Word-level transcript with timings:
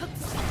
Huh. 0.00 0.43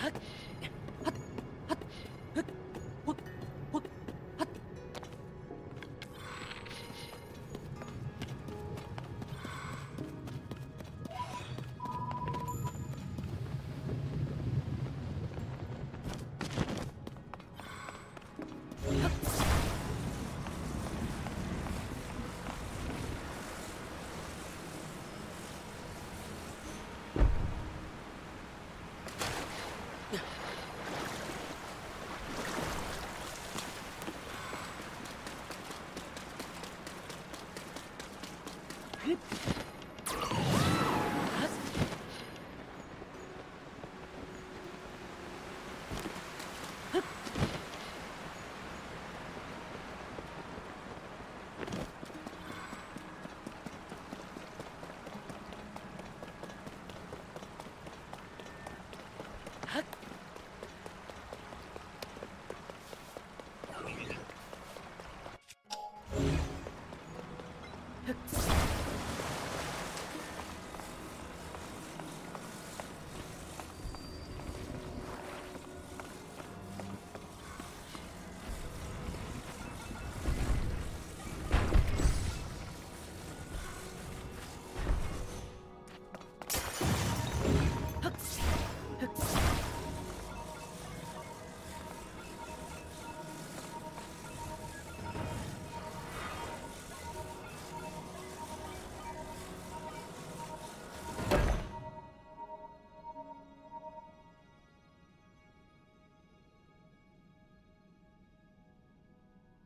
Huh? 0.00 0.10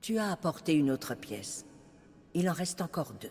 Tu 0.02 0.18
as 0.18 0.32
apporté 0.32 0.74
une 0.74 0.90
autre 0.90 1.14
pièce. 1.14 1.64
Il 2.34 2.50
en 2.50 2.52
reste 2.52 2.80
encore 2.80 3.12
deux. 3.20 3.30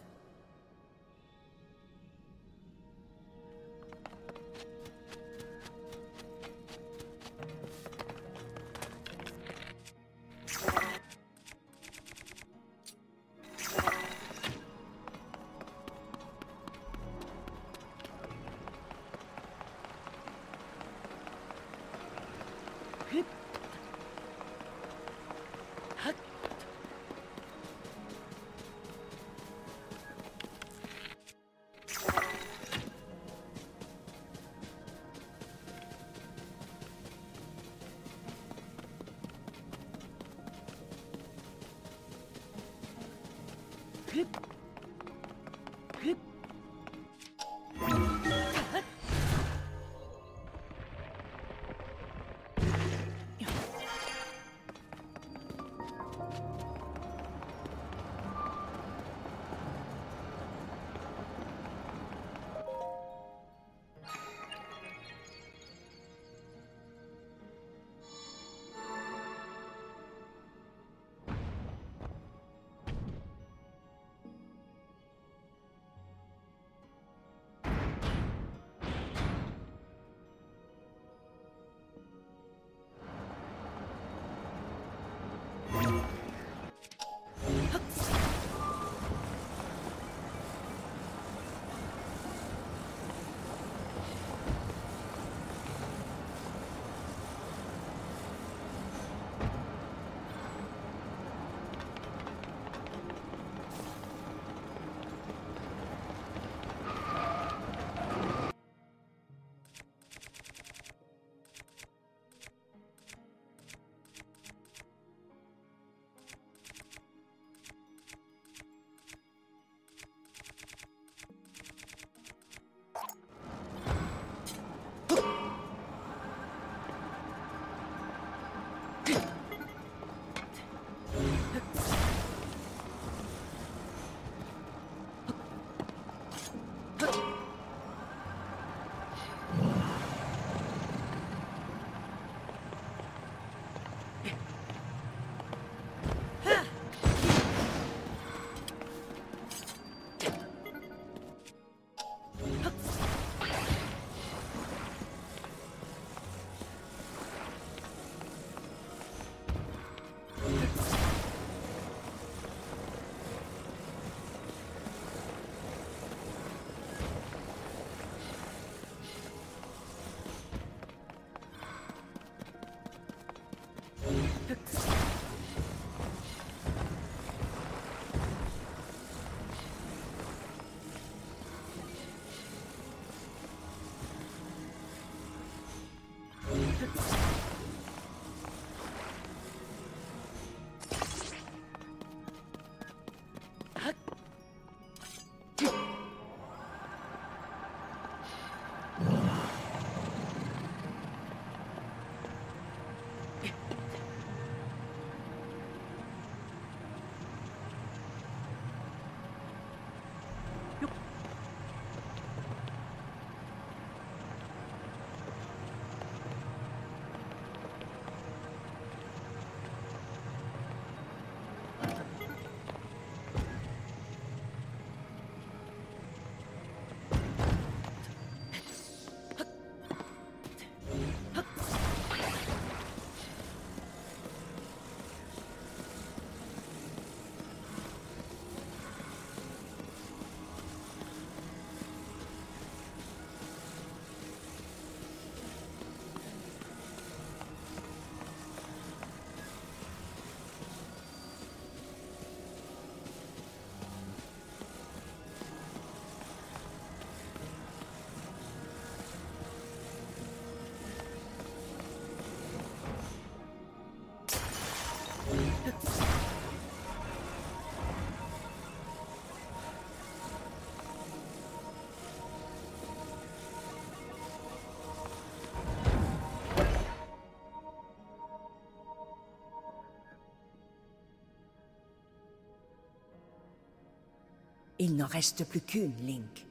Il 284.84 284.96
n'en 284.96 285.06
reste 285.06 285.46
plus 285.46 285.62
qu'une, 285.62 285.94
Link. 286.08 286.48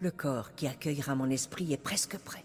Le 0.00 0.10
corps 0.10 0.54
qui 0.54 0.66
accueillera 0.66 1.14
mon 1.14 1.30
esprit 1.30 1.72
est 1.72 1.78
presque 1.78 2.18
prêt. 2.18 2.44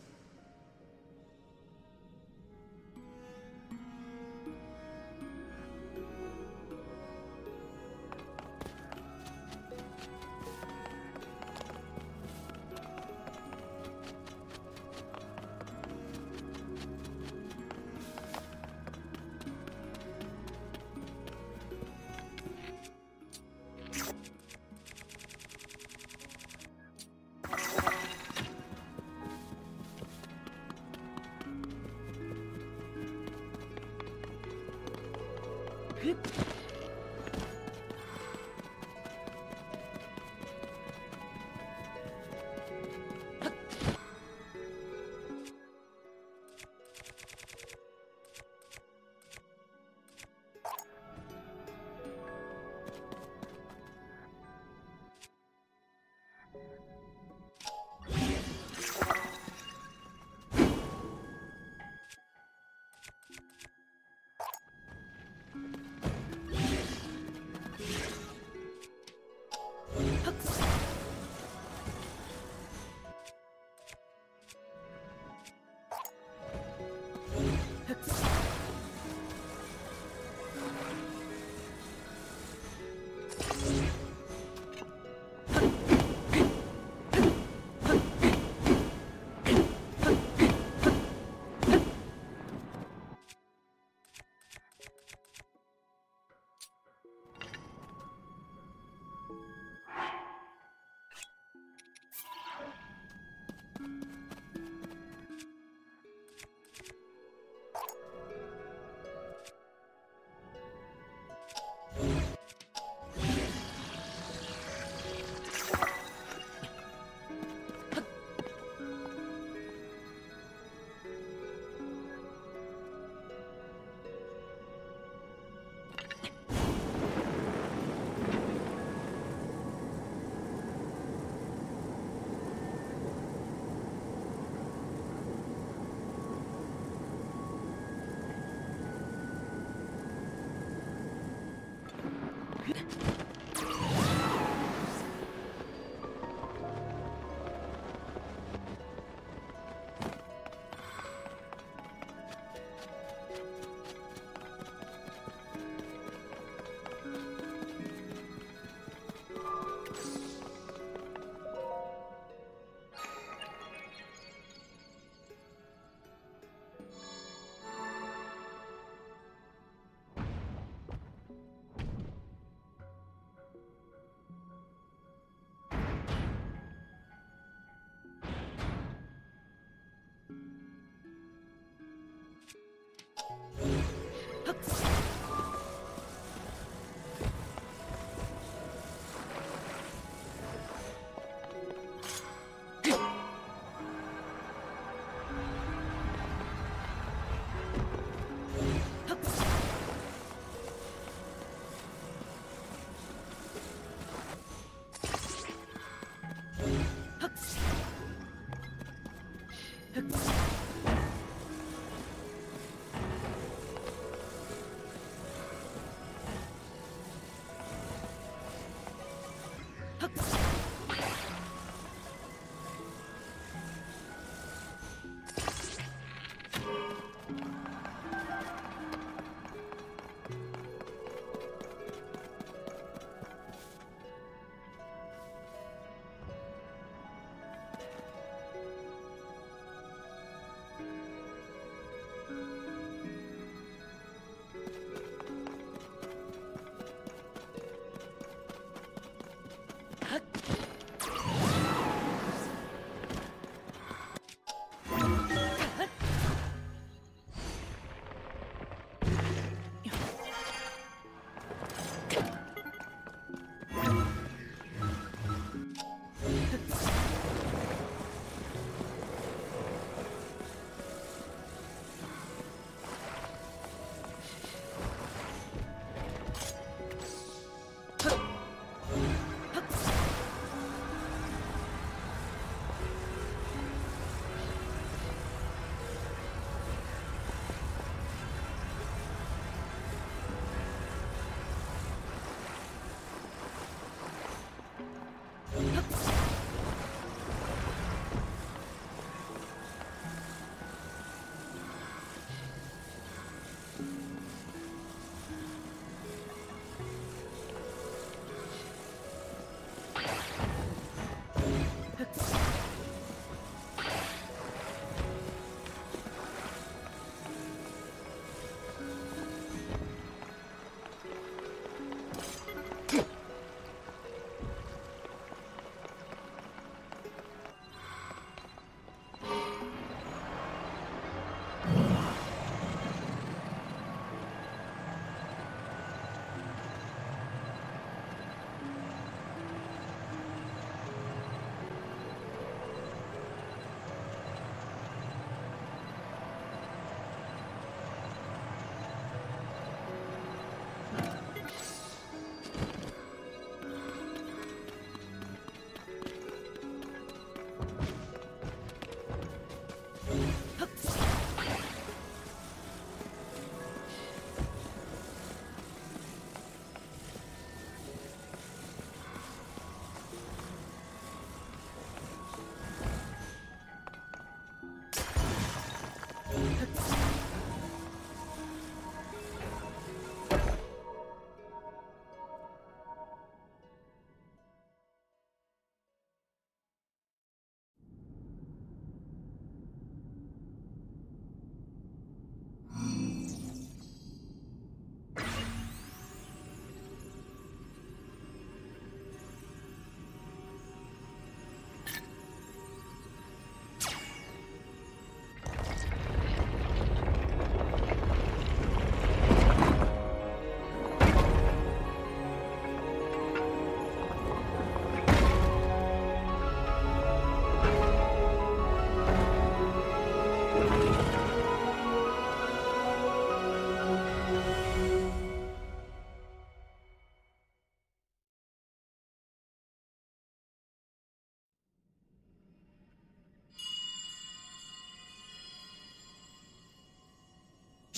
Huh. 184.49 184.78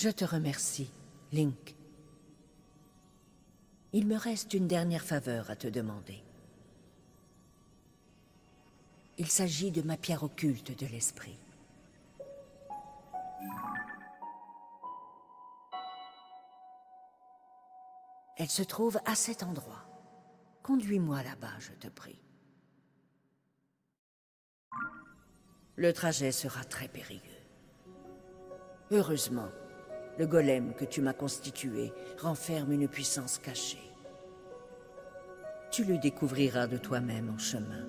Je 0.02 0.08
te 0.08 0.24
remercie, 0.24 0.90
Link. 1.30 1.76
Il 3.92 4.04
me 4.08 4.16
reste 4.16 4.52
une 4.52 4.66
dernière 4.66 5.04
faveur 5.04 5.48
à 5.48 5.54
te 5.54 5.68
demander. 5.68 6.20
Il 9.16 9.28
s'agit 9.28 9.70
de 9.70 9.80
ma 9.82 9.96
pierre 9.96 10.24
occulte 10.24 10.76
de 10.76 10.86
l'esprit. 10.86 11.38
Elle 18.38 18.50
se 18.50 18.64
trouve 18.64 18.98
à 19.04 19.14
cet 19.14 19.44
endroit. 19.44 19.84
Conduis-moi 20.64 21.22
là-bas, 21.22 21.60
je 21.60 21.74
te 21.74 21.86
prie. 21.86 22.18
Le 25.76 25.92
trajet 25.92 26.32
sera 26.32 26.64
très 26.64 26.88
périlleux. 26.88 27.20
Heureusement, 28.90 29.48
le 30.18 30.26
golem 30.26 30.74
que 30.74 30.84
tu 30.84 31.00
m'as 31.00 31.12
constitué 31.12 31.92
renferme 32.18 32.72
une 32.72 32.88
puissance 32.88 33.38
cachée. 33.38 33.78
Tu 35.70 35.84
le 35.84 35.98
découvriras 35.98 36.66
de 36.66 36.76
toi-même 36.76 37.30
en 37.34 37.38
chemin. 37.38 37.86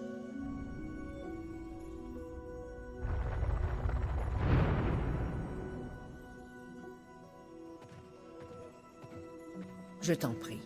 Je 10.01 10.13
t'en 10.13 10.33
prie, 10.33 10.61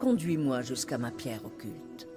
conduis-moi 0.00 0.60
jusqu'à 0.60 0.98
ma 0.98 1.10
pierre 1.10 1.44
occulte. 1.44 2.08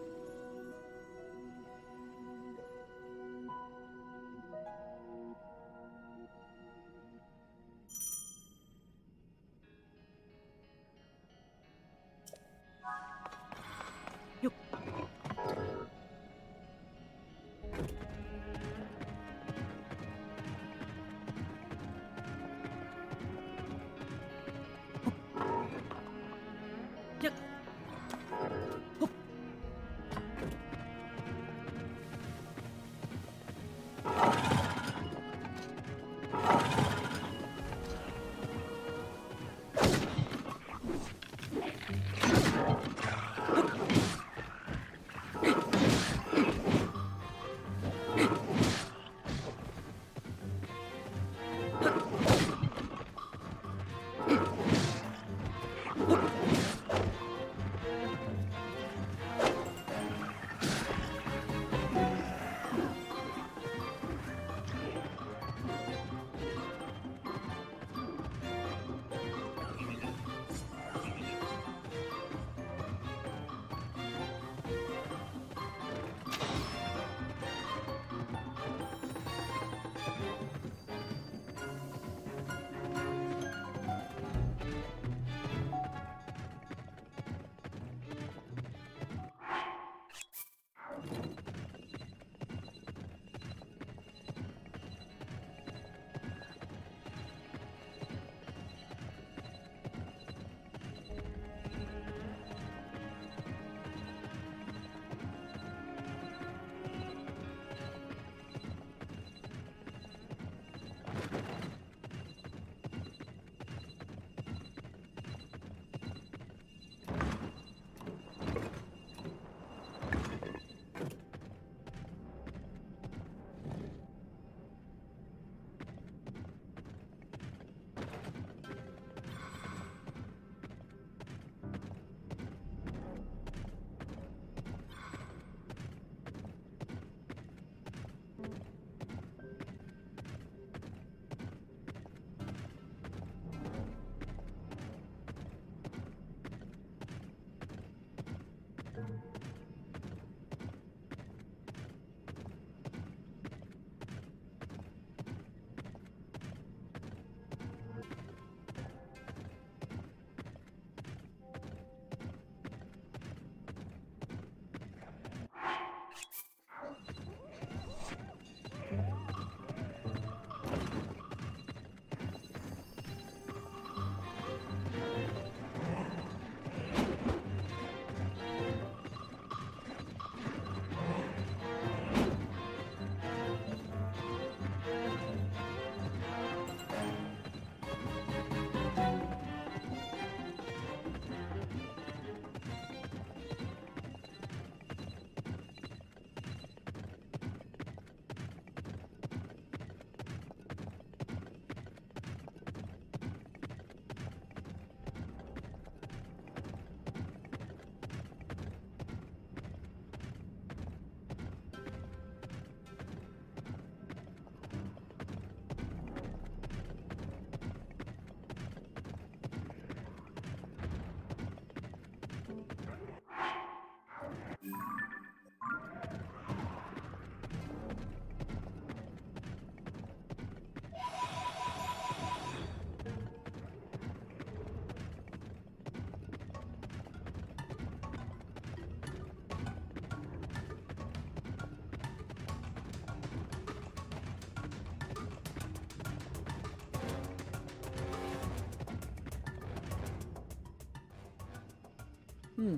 Hmm. 252.60 252.76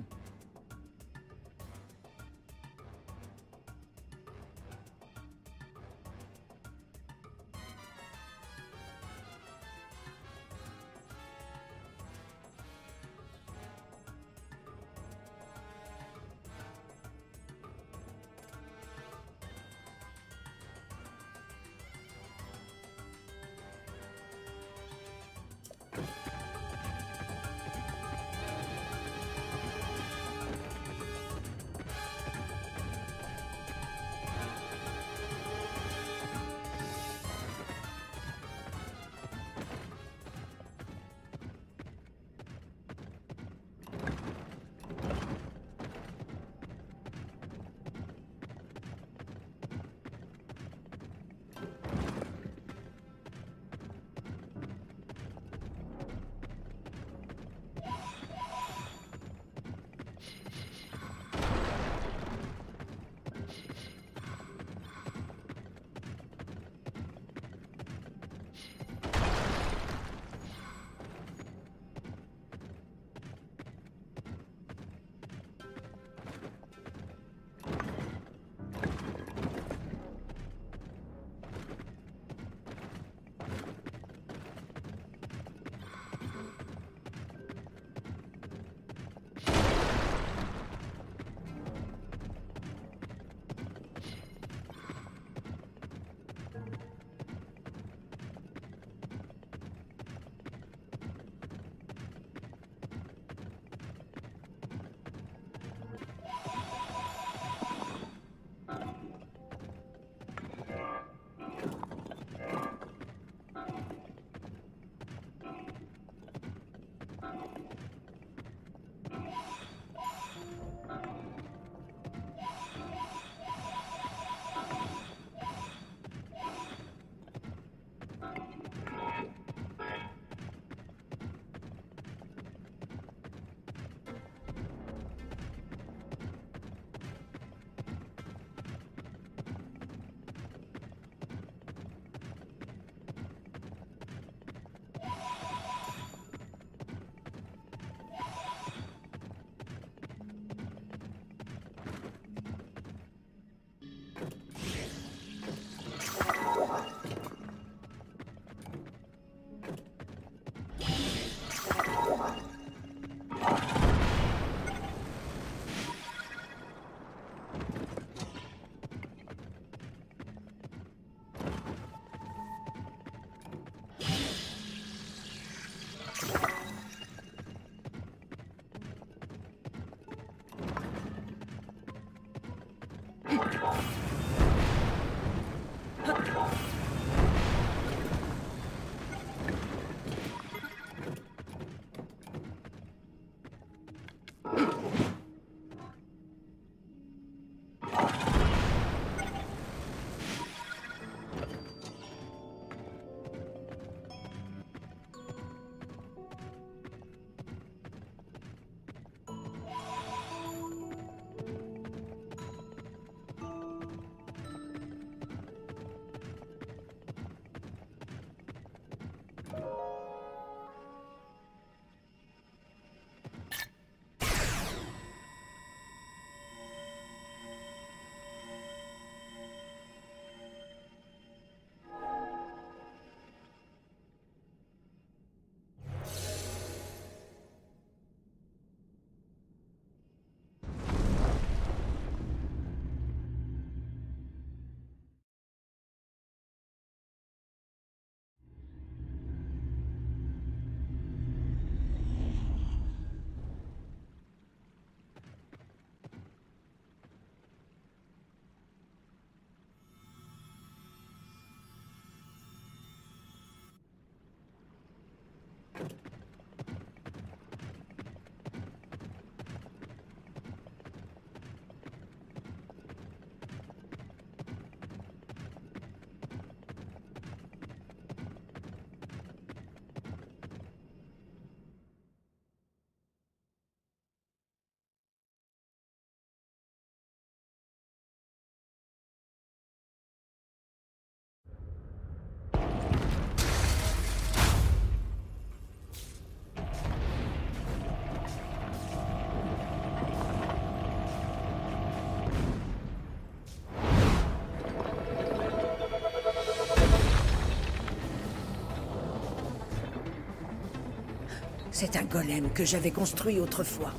C'est 311.84 311.96
un 311.96 312.04
golem 312.04 312.48
que 312.52 312.64
j'avais 312.64 312.92
construit 312.92 313.40
autrefois. 313.40 313.90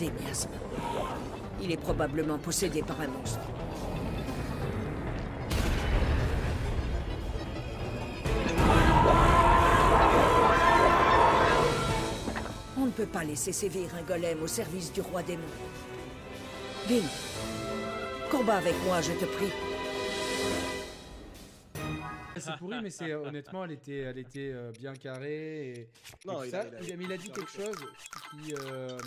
Des 0.00 0.10
miasmes. 0.10 0.50
Il 1.62 1.70
est 1.70 1.76
probablement 1.76 2.38
possédé 2.38 2.82
par 2.82 3.00
un 3.00 3.06
monstre. 3.06 3.38
On 12.76 12.86
ne 12.86 12.90
peut 12.90 13.06
pas 13.06 13.22
laisser 13.22 13.52
sévir 13.52 13.90
un 13.96 14.02
golem 14.02 14.42
au 14.42 14.48
service 14.48 14.92
du 14.92 15.02
roi 15.02 15.22
démon. 15.22 15.44
Lynn, 16.88 17.04
combat 18.28 18.56
avec 18.56 18.74
moi, 18.84 19.00
je 19.02 19.12
te 19.12 19.24
prie. 19.24 19.69
C'est 22.40 22.56
pourri, 22.56 22.80
mais 22.82 22.90
c'est 22.90 23.14
honnêtement, 23.14 23.64
elle 23.64 23.72
était, 23.72 23.98
elle 23.98 24.18
était 24.18 24.50
euh, 24.52 24.72
bien 24.72 24.94
carrée. 24.94 25.70
Et, 25.70 25.90
Non, 26.26 26.42
et 26.42 26.46
il 26.46 26.50
ça, 26.50 26.60
a- 26.60 26.66
il 26.82 26.92
a- 26.92 27.14
il, 27.14 27.18
dit 27.18 27.30
quelque 27.30 27.50
chose 27.50 27.76
qui, 28.30 28.54
euh, 28.54 28.98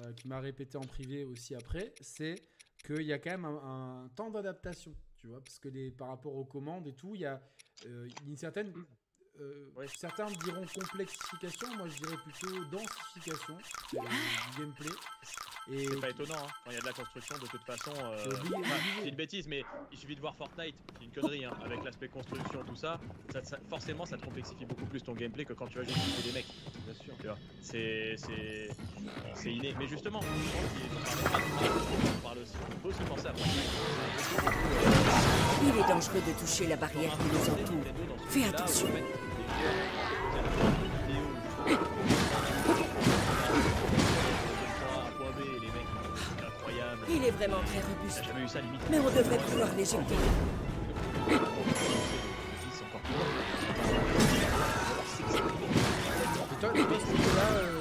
euh, 0.00 0.12
qui 0.14 0.28
m'a 0.28 0.40
répété 0.40 0.76
en 0.78 0.82
privé 0.82 1.24
aussi 1.24 1.54
après, 1.54 1.92
c'est 2.00 2.36
qu'il 2.84 3.02
y 3.02 3.12
a 3.12 3.18
quand 3.18 3.30
même 3.30 3.44
un, 3.44 4.04
un 4.04 4.08
temps 4.08 4.30
d'adaptation, 4.30 4.94
tu 5.16 5.26
vois, 5.26 5.40
parce 5.42 5.58
que 5.58 5.68
les, 5.68 5.90
par 5.90 6.08
rapport 6.08 6.34
aux 6.34 6.44
commandes 6.44 6.86
et 6.86 6.94
tout, 6.94 7.14
il 7.14 7.22
y 7.22 7.26
a 7.26 7.40
euh, 7.86 8.08
une 8.26 8.36
certaine. 8.36 8.72
euh, 9.40 9.70
Ouais. 9.76 9.86
Certains 9.96 10.26
diront 10.44 10.64
complexification, 10.74 11.68
moi 11.76 11.86
je 11.88 11.96
dirais 11.98 12.16
plutôt 12.24 12.64
densification 12.64 13.56
euh, 13.94 13.98
du 14.00 14.58
gameplay. 14.60 14.90
Et 15.70 15.86
C'est 15.86 16.00
pas 16.00 16.08
étonnant, 16.08 16.34
hein. 16.38 16.46
quand 16.64 16.70
il 16.70 16.74
y 16.74 16.76
a 16.78 16.80
de 16.80 16.86
la 16.86 16.92
construction, 16.94 17.36
de 17.36 17.46
toute 17.46 17.62
façon. 17.62 17.92
euh, 18.02 18.16
C'est 18.24 18.54
enfin, 18.56 18.74
une 19.04 19.14
bêtise, 19.14 19.46
mais 19.46 19.62
il 19.92 19.98
suffit 19.98 20.14
de 20.16 20.20
voir 20.20 20.34
Fortnite, 20.34 20.74
c'est 20.98 21.04
une 21.04 21.10
connerie, 21.10 21.44
hein, 21.44 21.52
avec 21.62 21.84
l'aspect 21.84 22.08
construction, 22.08 22.64
tout 22.66 22.74
ça, 22.74 22.98
ça, 23.30 23.44
ça- 23.44 23.58
Forcément, 23.68 24.06
ça 24.06 24.16
te 24.16 24.24
complexifie 24.24 24.64
beaucoup 24.64 24.86
plus 24.86 25.02
ton 25.02 25.12
gameplay 25.12 25.44
que 25.44 25.52
quand 25.52 25.66
tu 25.66 25.76
vas 25.78 25.84
juste 25.84 25.98
tuer 25.98 26.22
des 26.30 26.32
mecs. 26.32 26.46
Bien 26.86 26.94
sûr. 26.94 27.14
Tu 27.20 27.26
vois, 27.26 27.36
c'est. 27.60 28.16
C'est. 28.16 28.70
C'est 29.34 29.52
inné. 29.52 29.74
Mais 29.78 29.86
justement, 29.86 30.20
je 30.22 30.26
pense 30.26 30.72
qu'il 30.72 31.20
faut 31.20 31.28
parler 31.28 31.44
on 32.16 32.20
parle 32.26 32.38
aussi. 32.38 32.52
Il 32.72 32.80
faut 32.80 32.88
aussi 32.88 33.02
penser 33.02 33.26
à 33.26 33.34
Fortnite. 33.34 33.70
Il 35.62 35.68
est 35.80 35.88
dangereux 35.88 36.22
de 36.26 36.32
toucher 36.40 36.66
la 36.66 36.76
barrière 36.76 37.12
qui 37.12 37.24
nous 37.24 37.50
entoure. 37.52 37.84
Fais 38.30 38.44
attention. 38.44 38.86
Est 47.28 47.32
vraiment 47.32 47.60
très 47.66 47.80
robuste. 47.80 48.24
Jamais 48.24 48.44
eu 48.44 48.48
ça 48.48 48.60
limite. 48.60 48.80
Mais 48.90 48.98
on 48.98 49.10
devrait 49.10 49.38
pouvoir 49.38 49.68
l'éjecter. 49.76 50.14
Et 56.50 56.60
toi, 56.60 56.70
toi, 56.70 56.98
ce 56.98 57.06
côté-là, 57.06 57.48
euh, 57.54 57.77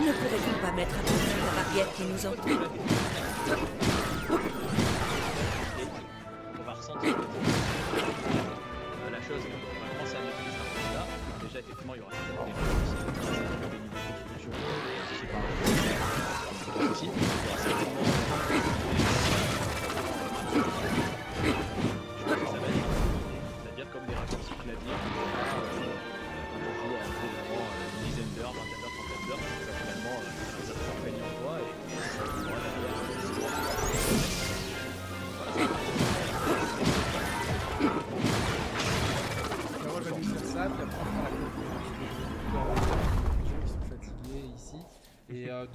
Ne 0.00 0.12
pourrait-il 0.12 0.54
pas 0.62 0.72
mettre 0.72 0.94
à 0.98 1.02
profit 1.02 1.36
la 1.44 1.62
barrière 1.62 1.92
qui 1.94 2.04
nous 2.04 2.26
entoure 2.26 3.99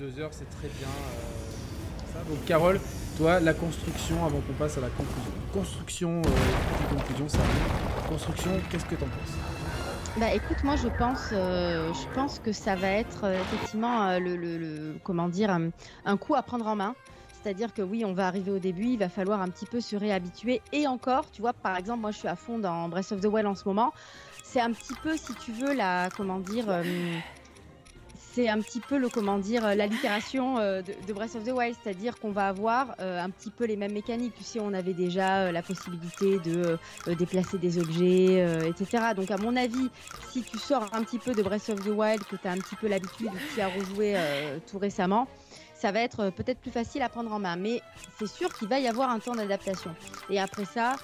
deux 0.06 0.22
heures, 0.22 0.32
c'est 0.32 0.50
très 0.50 0.68
bien. 0.68 0.88
euh. 0.88 2.30
Donc 2.30 2.46
Carole, 2.46 2.80
toi, 3.18 3.40
la 3.40 3.54
construction, 3.54 4.24
avant 4.26 4.40
qu'on 4.40 4.54
passe 4.54 4.78
à 4.78 4.82
la 4.82 4.90
conclusion. 4.90 5.32
Construction, 5.54 6.22
euh, 6.22 6.96
conclusion, 6.96 7.28
ça. 7.28 7.40
Construction, 8.08 8.52
qu'est-ce 8.70 8.86
que 8.86 8.96
t'en 8.96 9.06
penses? 9.06 9.34
Bah 10.18 10.34
écoute, 10.34 10.64
moi 10.64 10.76
je 10.78 10.88
pense, 10.88 11.30
euh, 11.34 11.92
je 11.92 12.14
pense 12.14 12.40
que 12.40 12.54
ça 12.54 12.76
va 12.76 12.88
être 12.88 13.26
effectivement 13.26 14.18
le, 14.18 14.96
comment 15.04 15.28
dire, 15.28 15.50
un, 16.06 16.18
coup 16.18 16.36
à 16.36 16.42
prendre 16.42 16.68
en 16.68 16.76
main. 16.76 16.96
C'est-à-dire 17.44 17.74
que 17.74 17.82
oui, 17.82 18.06
on 18.06 18.14
va 18.14 18.28
arriver 18.28 18.52
au 18.52 18.60
début, 18.60 18.86
il 18.86 18.98
va 18.98 19.10
falloir 19.10 19.42
un 19.42 19.50
petit 19.50 19.66
peu 19.66 19.82
se 19.82 19.96
réhabituer. 19.96 20.62
Et 20.72 20.88
encore, 20.88 21.30
tu 21.32 21.42
vois, 21.42 21.54
par 21.54 21.76
exemple, 21.78 22.00
moi 22.00 22.12
je 22.12 22.18
suis 22.20 22.28
à 22.30 22.36
fond 22.36 22.60
dans 22.60 22.88
Breath 22.88 23.12
of 23.12 23.20
the 23.20 23.26
Wild 23.26 23.46
en 23.46 23.56
ce 23.56 23.68
moment. 23.68 23.94
C'est 24.44 24.62
un 24.62 24.72
petit 24.72 24.94
peu, 25.04 25.18
si 25.18 25.34
tu 25.36 25.52
veux, 25.52 25.74
la, 25.74 26.10
comment 26.16 26.40
dire, 26.40 26.66
c'est 28.36 28.50
un 28.50 28.60
petit 28.60 28.82
peu 28.82 28.98
le, 28.98 29.08
comment 29.08 29.38
dire, 29.38 29.64
l'allitération 29.76 30.58
euh, 30.58 30.82
de, 30.82 31.14
Breath 31.14 31.36
of 31.36 31.46
the 31.46 31.52
Wild. 31.52 31.76
C'est-à-dire 31.82 32.20
qu'on 32.20 32.32
va 32.32 32.50
avoir 32.50 32.94
euh, 33.00 33.24
un 33.24 33.30
petit 33.30 33.50
peu 33.50 33.66
les 33.66 33.78
mêmes 33.78 33.94
mécaniques. 33.94 34.34
Tu 34.38 34.44
sais, 34.44 34.60
on 34.60 34.74
avait 34.74 34.94
déjà 34.94 35.38
euh, 35.38 35.52
la 35.54 35.62
possibilité 35.62 36.40
de 36.40 36.66
euh, 36.66 36.78
euh, 37.08 37.16
déplacer 37.16 37.58
des 37.58 37.80
objets, 37.80 38.42
euh, 38.42 38.70
etc. 38.70 39.14
Donc 39.16 39.32
à 39.32 39.38
mon 39.38 39.56
avis, 39.56 39.90
si 40.32 40.44
tu 40.44 40.58
sors 40.58 40.84
un 40.94 41.04
petit 41.04 41.18
peu 41.18 41.34
de 41.34 41.42
Breath 41.42 41.70
of 41.70 41.82
the 41.86 41.92
Wild, 41.92 42.26
que 42.26 42.36
tu 42.36 42.48
as 42.48 42.52
un 42.52 42.58
petit 42.58 42.76
peu 42.76 42.88
l'habitude 42.88 43.32
que 43.32 43.56
tu 43.56 43.62
as 43.62 43.70
euh, 43.70 44.60
tout 44.70 44.80
récemment, 44.80 45.28
ça 45.76 45.92
va 45.92 46.02
être 46.02 46.20
euh, 46.22 46.32
peut-être 46.32 46.60
plus 46.60 46.72
facile 46.72 47.02
à 47.04 47.10
prendre 47.10 47.32
en 47.32 47.40
main. 47.40 47.56
Mais 47.56 47.82
c'est 48.18 48.28
sûr 48.28 48.52
qu'il 48.54 48.68
va 48.68 48.80
y 48.80 48.88
avoir 48.88 49.10
un 49.10 49.20
temps 49.20 49.36
d'adaptation. 49.36 49.96
Et 50.30 50.40
après 50.40 50.66
ça, 50.66 50.96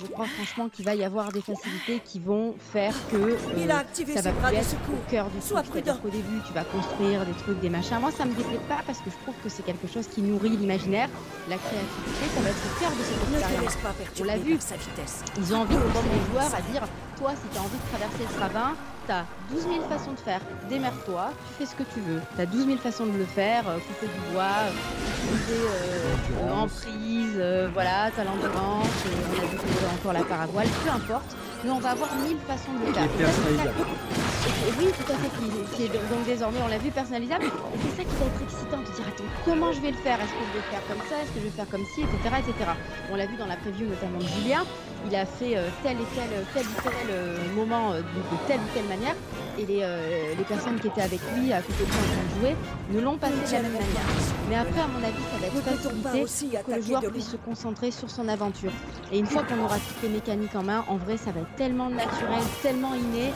je 0.00 0.06
crois 0.06 0.26
franchement 0.26 0.68
qu'il 0.68 0.84
va 0.84 0.94
y 0.94 1.04
avoir 1.04 1.32
des 1.32 1.40
facilités 1.40 2.00
qui 2.04 2.20
vont 2.20 2.54
faire 2.72 2.94
que 3.10 3.16
euh, 3.16 3.36
Il 3.56 3.70
a 3.70 3.78
activé 3.78 4.14
ça 4.14 4.22
va 4.22 4.32
plus 4.32 4.56
être 4.56 4.76
au 4.92 5.10
cœur 5.10 5.28
du 5.30 5.40
Sois 5.40 5.62
truc. 5.62 5.72
C'est-à-dire 5.74 6.00
qu'au 6.00 6.08
début, 6.08 6.40
tu 6.46 6.52
vas 6.52 6.64
construire 6.64 7.26
des 7.26 7.32
trucs, 7.32 7.60
des 7.60 7.70
machins. 7.70 7.98
Moi, 8.00 8.10
ça 8.12 8.24
me 8.24 8.34
déplaît 8.34 8.60
pas 8.68 8.80
parce 8.86 8.98
que 8.98 9.10
je 9.10 9.16
trouve 9.22 9.34
que 9.42 9.48
c'est 9.48 9.64
quelque 9.64 9.88
chose 9.88 10.06
qui 10.06 10.22
nourrit 10.22 10.56
l'imaginaire, 10.56 11.08
la 11.48 11.56
créativité. 11.56 12.24
Ça 12.34 12.40
va 12.40 12.50
être 12.50 12.64
au 12.64 12.80
cœur 12.80 12.90
de 12.90 13.02
cette 13.02 13.30
Ne 13.30 13.38
te 13.38 13.64
expérience. 13.64 14.08
On 14.20 14.24
l'a 14.24 14.36
vu. 14.36 14.56
sa 14.60 14.76
vitesse. 14.76 15.24
Ils 15.36 15.54
ont 15.54 15.60
envie 15.62 15.74
de 15.74 15.80
pousser 15.80 16.08
les 16.12 16.32
joueurs 16.32 16.54
à 16.54 16.60
dire 16.72 16.82
toi, 17.18 17.32
si 17.34 17.48
tu 17.50 17.58
as 17.58 17.62
envie 17.62 17.76
de 17.76 17.88
traverser 17.90 18.24
ce 18.32 18.40
ravin, 18.40 18.74
tu 19.08 19.12
as 19.12 19.24
12 19.50 19.62
000 19.62 19.88
façons 19.88 20.12
de 20.12 20.18
faire. 20.18 20.40
Démerde-toi, 20.68 21.30
tu 21.48 21.54
fais 21.54 21.66
ce 21.66 21.74
que 21.74 21.82
tu 21.94 22.00
veux. 22.00 22.20
Tu 22.36 22.42
as 22.42 22.46
12 22.46 22.66
000 22.66 22.78
façons 22.78 23.06
de 23.06 23.16
le 23.16 23.24
faire 23.24 23.66
euh, 23.66 23.78
couper 23.78 24.06
du 24.06 24.32
bois, 24.32 24.44
euh, 24.44 25.34
utiliser 25.34 25.64
euh, 25.64 26.44
euh, 26.44 26.52
emprise, 26.52 27.34
euh, 27.36 27.70
voilà, 27.72 28.10
tu 28.14 28.20
as 28.20 28.24
l'endurance, 28.24 28.86
euh, 29.06 29.56
on 29.82 29.90
a 29.90 29.94
encore 29.94 30.12
la 30.12 30.24
paravoile, 30.24 30.68
peu 30.84 30.90
importe. 30.90 31.36
Mais 31.64 31.70
on 31.70 31.80
va 31.80 31.90
avoir 31.90 32.08
1000 32.14 32.36
façons 32.46 32.72
de 32.74 32.86
le 32.86 32.92
faire. 32.92 33.04
Et 33.04 33.08
et- 33.08 34.68
et 34.68 34.72
oui, 34.78 34.86
tout 34.94 35.12
à 35.12 35.16
fait, 35.16 35.30
qui, 35.76 35.82
est 35.84 35.88
donc 35.88 36.24
désormais, 36.24 36.58
on 36.64 36.68
l'a 36.68 36.78
vu, 36.78 36.90
personnalisable. 36.90 37.44
Et 37.46 37.78
c'est 37.82 38.02
ça 38.02 38.08
qui 38.08 38.16
va 38.16 38.26
être 38.26 38.42
excitant, 38.42 38.78
de 38.78 38.84
dire, 38.84 39.04
attends, 39.08 39.24
comment 39.44 39.72
je 39.72 39.80
vais 39.80 39.90
le 39.90 39.96
faire? 39.96 40.20
Est-ce 40.20 40.32
que 40.32 40.44
je 40.46 40.52
vais 40.52 40.62
le 40.64 40.70
faire 40.70 40.86
comme 40.86 41.02
ça? 41.10 41.16
Est-ce 41.22 41.30
que 41.30 41.38
je 41.40 41.44
vais 41.44 41.50
le 41.50 41.58
faire 41.58 41.68
comme 41.68 41.84
ci? 41.94 42.00
Etc. 42.02 42.16
etc. 42.38 42.70
On 43.10 43.16
l'a 43.16 43.26
vu 43.26 43.36
dans 43.36 43.46
la 43.46 43.56
preview 43.56 43.86
notamment 43.88 44.18
de 44.18 44.28
Julien, 44.28 44.62
il 45.10 45.14
a 45.16 45.26
fait 45.26 45.56
euh, 45.56 45.68
tel 45.82 45.96
et 46.00 46.08
tel, 46.14 46.30
tel 46.54 46.62
ou 46.66 46.74
tel 46.82 46.92
euh, 47.10 47.36
moment 47.54 47.92
euh, 47.92 47.98
de, 48.02 48.20
de 48.22 48.36
telle 48.46 48.60
ou 48.60 48.68
telle 48.74 48.86
manière, 48.86 49.14
et 49.58 49.66
les, 49.66 49.80
euh, 49.82 50.34
les 50.36 50.44
personnes 50.44 50.78
qui 50.80 50.86
étaient 50.86 51.02
avec 51.02 51.20
lui, 51.36 51.52
à 51.52 51.60
côté 51.60 51.84
de 51.84 51.90
lui 51.90 51.96
en 51.96 52.12
train 52.12 52.34
de 52.34 52.40
jouer, 52.40 52.56
ne 52.92 53.00
l'ont 53.00 53.18
pas 53.18 53.28
fait 53.28 53.46
de 53.46 53.52
la 53.52 53.62
même 53.62 53.72
manière. 53.72 54.08
Mais 54.48 54.56
après, 54.56 54.80
à 54.80 54.86
mon 54.86 55.02
avis, 55.04 55.22
ça 55.32 55.38
va 55.40 55.46
être 55.46 56.26
facilité 56.26 56.58
que 56.66 56.72
le 56.72 56.82
joueur 56.82 57.02
puisse 57.12 57.30
se 57.30 57.36
concentrer 57.36 57.90
sur 57.90 58.10
son 58.10 58.28
aventure. 58.28 58.72
Et 59.12 59.18
une 59.18 59.26
fois 59.26 59.42
qu'on 59.42 59.62
aura 59.62 59.76
toutes 59.76 60.02
les 60.02 60.08
mécaniques 60.08 60.54
en 60.54 60.62
main, 60.62 60.84
en 60.88 60.96
vrai, 60.96 61.16
ça 61.16 61.32
va 61.32 61.40
être 61.40 61.54
tellement 61.56 61.90
naturel, 61.90 62.42
tellement 62.62 62.94
inné 62.94 63.32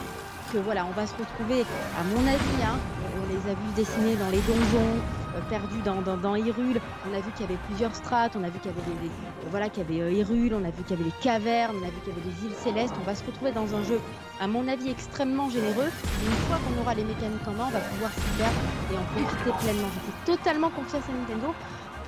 que 0.51 0.57
voilà, 0.59 0.85
on 0.85 0.91
va 0.91 1.07
se 1.07 1.13
retrouver, 1.13 1.61
à 1.61 2.03
mon 2.03 2.27
avis, 2.27 2.63
hein, 2.63 2.77
on 3.17 3.27
les 3.27 3.51
a 3.51 3.55
vus 3.55 3.73
dessiner 3.75 4.15
dans 4.15 4.29
les 4.29 4.41
donjons, 4.41 5.01
euh, 5.35 5.41
perdus 5.49 5.81
dans, 5.83 6.01
dans, 6.01 6.17
dans 6.17 6.35
Hyrule. 6.35 6.79
On 7.09 7.13
a 7.15 7.19
vu 7.19 7.31
qu'il 7.31 7.45
y 7.45 7.49
avait 7.49 7.59
plusieurs 7.67 7.95
strates, 7.95 8.35
on 8.35 8.43
a 8.43 8.49
vu 8.49 8.59
qu'il 8.59 8.71
y 8.71 8.73
avait 8.73 9.01
des, 9.01 9.11
voilà, 9.49 9.69
qu'il 9.69 9.83
y 9.83 9.85
avait 9.85 10.01
euh, 10.01 10.11
Hyrule, 10.11 10.53
on 10.53 10.63
a 10.63 10.69
vu 10.71 10.83
qu'il 10.83 10.97
y 10.97 10.99
avait 10.99 11.09
les 11.09 11.21
cavernes, 11.21 11.75
on 11.81 11.85
a 11.85 11.89
vu 11.89 11.99
qu'il 12.03 12.13
y 12.13 12.17
avait 12.17 12.29
des 12.29 12.45
îles 12.45 12.55
célestes. 12.55 12.95
On 13.01 13.05
va 13.05 13.15
se 13.15 13.25
retrouver 13.25 13.51
dans 13.51 13.73
un 13.75 13.83
jeu, 13.83 13.99
à 14.39 14.47
mon 14.47 14.67
avis, 14.67 14.89
extrêmement 14.89 15.49
généreux. 15.49 15.89
Une 16.25 16.39
fois 16.47 16.57
qu'on 16.63 16.81
aura 16.81 16.93
les 16.93 17.03
mécaniques 17.03 17.47
en 17.47 17.51
main, 17.51 17.65
on 17.67 17.71
va 17.71 17.79
pouvoir 17.79 18.11
s'y 18.11 18.21
faire 18.37 18.53
et 18.91 18.97
en 18.97 19.03
profiter 19.13 19.51
pleinement. 19.59 19.89
Je 19.93 20.11
fais 20.11 20.37
totalement 20.37 20.69
confiance 20.69 21.03
à 21.09 21.11
Nintendo 21.11 21.53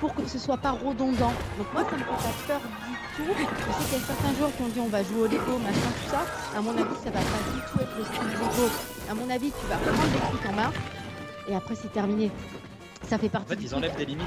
pour 0.00 0.14
que 0.14 0.26
ce 0.26 0.38
soit 0.38 0.58
pas 0.58 0.72
redondant. 0.72 1.32
Donc 1.56 1.72
moi, 1.72 1.82
ça 1.84 1.96
me 1.96 2.02
fait 2.02 2.04
pas 2.04 2.36
peur 2.46 2.60
du 2.60 2.94
tout. 3.16 3.32
Je 3.32 3.72
sais 3.72 3.88
qu'il 3.88 3.98
y 3.98 4.02
a 4.02 4.06
certains 4.06 4.34
joueurs 4.36 4.54
qui 4.54 4.62
ont 4.62 4.68
dit 4.68 4.80
on 4.80 4.88
va 4.88 5.02
jouer 5.02 5.20
au 5.22 5.26
Lego, 5.26 5.58
machin, 5.58 5.90
tout 6.04 6.10
ça. 6.10 6.26
À 6.56 6.60
mon 6.60 6.72
avis, 6.72 6.96
ça 7.02 7.10
va 7.10 7.20
pas 7.20 7.42
du 7.54 7.60
tout 7.60 7.80
être 7.80 7.96
le 7.96 8.04
style 8.04 8.30
Lego. 8.32 8.70
À 9.10 9.14
mon 9.14 9.30
avis, 9.30 9.52
tu 9.52 9.66
vas 9.68 9.76
prendre 9.76 10.02
les 10.12 10.38
trucs 10.38 10.50
en 10.50 10.52
main 10.52 10.72
et 11.48 11.54
après 11.54 11.74
c'est 11.76 11.92
terminé. 11.92 12.30
Ça 13.02 13.18
fait 13.18 13.26
En 13.26 13.30
partie 13.30 13.48
fait, 13.50 13.56
du 13.56 13.64
ils 13.66 13.74
enlèvent 13.74 13.96
des 13.96 14.04
limites. 14.06 14.26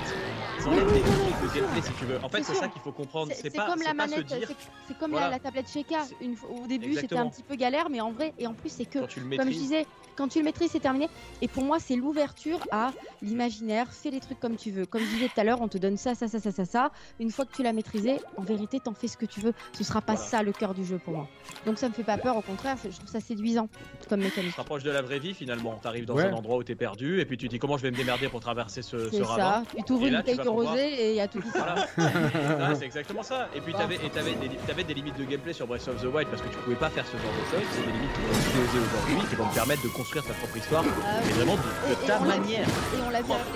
Ils 0.59 0.67
enlèvent 0.67 0.87
oui, 0.87 0.93
des 0.93 0.99
limites 0.99 1.41
de 1.41 1.59
gameplay, 1.59 1.81
si 1.81 1.91
tu 1.93 2.05
veux. 2.05 2.23
En 2.23 2.29
fait, 2.29 2.43
C'est 2.43 2.53
ça 2.55 2.67
qu'il 2.67 2.81
faut 2.81 2.91
comprendre. 2.91 3.31
C'est 3.35 3.49
pas, 3.49 3.65
comme 3.67 3.79
c'est 3.79 3.85
la 3.85 3.93
manette, 3.93 4.29
c'est- 4.29 4.97
comme 4.99 5.11
voilà. 5.11 5.27
la, 5.27 5.31
la 5.33 5.39
tablette 5.39 5.69
Sheka. 5.69 6.03
Une 6.21 6.35
au 6.49 6.67
début, 6.67 6.93
c'était 6.93 7.17
un 7.17 7.27
petit 7.29 7.43
peu 7.43 7.55
galère, 7.55 7.89
mais 7.89 7.99
en 8.01 8.11
vrai, 8.11 8.33
et 8.37 8.47
en 8.47 8.53
plus, 8.53 8.69
c'est 8.69 8.85
que 8.85 8.99
quand 8.99 9.07
tu 9.07 9.19
le 9.19 9.25
comme 9.25 9.31
je 9.31 9.37
maîtrises. 9.45 9.61
disais, 9.61 9.85
quand 10.15 10.27
tu 10.27 10.39
le 10.39 10.45
maîtrises, 10.45 10.69
c'est 10.71 10.79
terminé. 10.79 11.09
Et 11.41 11.47
pour 11.47 11.63
moi, 11.63 11.79
c'est 11.79 11.95
l'ouverture 11.95 12.59
à 12.71 12.91
l'imaginaire. 13.21 13.91
Fais 13.91 14.11
les 14.11 14.19
trucs 14.19 14.39
comme 14.39 14.55
tu 14.55 14.71
veux. 14.71 14.85
Comme 14.85 15.01
je 15.01 15.07
disais 15.07 15.27
tout 15.33 15.39
à 15.39 15.43
l'heure, 15.43 15.61
on 15.61 15.67
te 15.67 15.77
donne 15.77 15.97
ça, 15.97 16.15
ça, 16.15 16.27
ça, 16.27 16.39
ça, 16.39 16.51
ça, 16.51 16.65
ça. 16.65 16.91
Une 17.19 17.31
fois 17.31 17.45
que 17.45 17.53
tu 17.55 17.63
l'as 17.63 17.73
maîtrisé, 17.73 18.17
en 18.37 18.43
vérité, 18.43 18.79
t'en 18.79 18.93
fais 18.93 19.07
ce 19.07 19.17
que 19.17 19.25
tu 19.25 19.39
veux. 19.39 19.53
Ce 19.73 19.83
sera 19.83 20.01
pas 20.01 20.13
Voilà. 20.13 20.29
ça 20.29 20.43
le 20.43 20.51
cœur 20.51 20.73
du 20.73 20.85
jeu 20.85 20.99
pour 20.99 21.13
moi. 21.13 21.27
Donc 21.65 21.77
ça 21.77 21.87
me 21.89 21.93
fait 21.93 22.03
pas 22.03 22.17
peur. 22.17 22.37
Au 22.37 22.41
contraire, 22.41 22.77
je 22.83 22.95
trouve 22.95 23.09
ça 23.09 23.19
séduisant 23.19 23.67
comme 24.09 24.19
Tu 24.19 24.25
mécanique. 24.25 24.51
te 24.51 24.57
rapproches 24.57 24.83
de 24.83 24.91
la 24.91 25.01
vraie 25.01 25.19
vie 25.19 25.33
finalement. 25.33 25.75
T'arrives 25.81 26.05
dans 26.05 26.15
Ouais. 26.15 26.25
un 26.25 26.33
endroit 26.33 26.57
où 26.57 26.63
t'es 26.63 26.75
perdu 26.75 27.19
et 27.19 27.25
puis 27.25 27.37
tu 27.37 27.47
te 27.47 27.51
dis 27.51 27.59
comment 27.59 27.77
je 27.77 27.83
vais 27.83 27.91
me 27.91 27.95
démerder 27.97 28.27
pour 28.29 28.39
traverser 28.59 28.81
ce, 28.81 29.09
ce 29.09 29.15
C'est 29.15 29.23
ravin. 29.23 29.63
ça. 29.63 29.63
Tu 29.77 29.83
t'ouvres 29.83 30.05
une 30.07 30.21
cake 30.23 30.35
vas 30.37 30.43
pouvoir- 30.43 30.71
rosée 30.71 30.87
et 30.87 31.09
il 31.11 31.15
y 31.15 31.21
a 31.21 31.27
tout. 31.27 31.39
Voilà, 31.53 32.75
c'est 32.75 32.85
exactement 32.85 33.23
ça. 33.23 33.47
Et 33.55 33.61
puis 33.61 33.73
t'avais, 33.73 33.95
et 33.95 34.09
t'avais, 34.09 34.33
des, 34.35 34.49
t'avais 34.67 34.83
des 34.83 34.93
limites 34.93 35.17
de 35.17 35.23
gameplay 35.23 35.53
sur 35.53 35.65
Breath 35.67 35.87
of 35.87 36.01
the 36.01 36.05
Wild 36.13 36.27
parce 36.29 36.41
que 36.41 36.49
tu 36.49 36.57
pouvais 36.57 36.75
pas 36.75 36.89
faire 36.89 37.05
ce 37.07 37.15
genre 37.15 37.31
de 37.31 37.45
choses. 37.55 37.67
C'est 37.71 37.85
des 37.85 37.91
limites 37.93 38.11
qui 38.13 38.21
vont 38.21 38.35
exploser 38.35 38.79
aujourd'hui, 38.83 39.29
qui 39.29 39.35
vont 39.35 39.47
te 39.49 39.55
permettre 39.55 39.83
de 39.83 39.87
construire 39.89 40.23
ta 40.25 40.33
propre 40.33 40.57
histoire, 40.57 40.83
Ah, 40.83 41.19
mais 41.25 41.31
vraiment 41.33 41.55
de, 41.55 41.61
de 41.87 41.93
Et- 42.03 42.07
ta 42.07 42.17
vu- 42.19 42.27
manière. 42.27 42.67
Et 42.67 42.99
on 43.05 43.09
l'a 43.09 43.21
vu 43.21 43.31
avec 43.31 43.47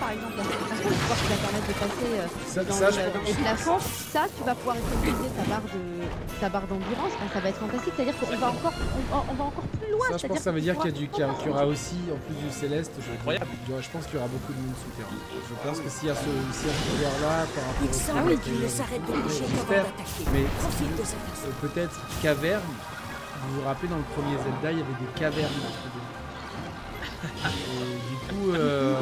par 0.00 0.10
exemple. 0.10 0.34
La 0.38 0.44
filtration, 0.44 0.88
tu 0.88 1.04
vois, 1.06 1.16
qui 1.20 1.28
va 1.28 1.36
permettre 1.36 1.68
de 1.68 1.76
passer 1.78 2.10
euh, 2.16 2.26
Ça, 2.48 2.64
dans 2.64 2.74
ça, 2.74 2.86
le-. 2.90 3.80
Ça, 4.12 4.22
tu 4.36 4.42
vas 4.44 4.54
pouvoir 4.54 4.76
économiser 4.76 5.28
ta 5.36 5.44
barre 5.48 5.62
de 5.68 5.82
ta 6.40 6.48
barre 6.48 6.66
d'endurance. 6.66 7.12
Enfin, 7.14 7.28
ça 7.34 7.40
va 7.40 7.48
être 7.50 7.58
fantastique. 7.60 7.92
C'est-à-dire 7.96 8.18
qu'on 8.18 8.36
va 8.36 8.48
encore, 8.48 8.72
on, 8.72 9.14
va- 9.14 9.24
on 9.30 9.34
va 9.34 9.44
encore 9.44 9.64
Ça, 10.10 10.16
je 10.18 10.26
pense 10.26 10.38
que 10.38 10.42
ça 10.42 10.52
veut 10.52 10.60
dire 10.60 10.76
qu'il 10.76 10.86
y, 10.86 10.94
a 10.94 10.98
du- 10.98 11.08
qu'il 11.08 11.22
y 11.22 11.48
aura 11.50 11.66
aussi, 11.66 11.96
en 12.12 12.16
plus 12.26 12.34
du 12.46 12.50
céleste, 12.52 12.92
je, 13.00 13.90
pense 13.90 14.06
qu'il 14.06 14.14
y 14.14 14.18
aura 14.18 14.28
beaucoup 14.28 14.52
de 14.52 14.58
monde 14.58 14.74
souterrain. 14.76 15.16
Je 15.48 15.68
pense 15.68 15.80
que 15.80 15.88
s'il 15.90 16.08
y 16.08 16.10
a 16.10 16.14
ce, 16.14 16.20
pouvoir-là 16.24 17.46
par 17.54 17.64
rapport 17.64 17.82
Il 17.82 17.88
au 17.88 17.92
semble 17.92 18.30
truc, 18.32 18.42
qu'il 18.42 18.60
ne 18.60 18.64
euh, 18.64 18.68
s'arrête 18.68 19.02
de 19.06 19.12
mais 19.12 19.22
bouger 19.22 19.40
d'attaquer. 19.40 20.24
Mais 20.32 20.40
euh, 20.42 21.50
peut-être 21.68 22.00
caverne. 22.22 22.62
Vous 23.46 23.60
vous 23.60 23.66
rappelez 23.66 23.88
dans 23.88 23.96
le 23.96 24.02
premier 24.14 24.36
Zelda, 24.36 24.70
il 24.72 24.78
y 24.78 24.82
avait 24.82 25.00
des 25.00 25.18
cavernes. 25.20 25.50
Et 27.24 28.10
du 28.10 28.16
coup, 28.34 28.52
euh, 28.54 29.00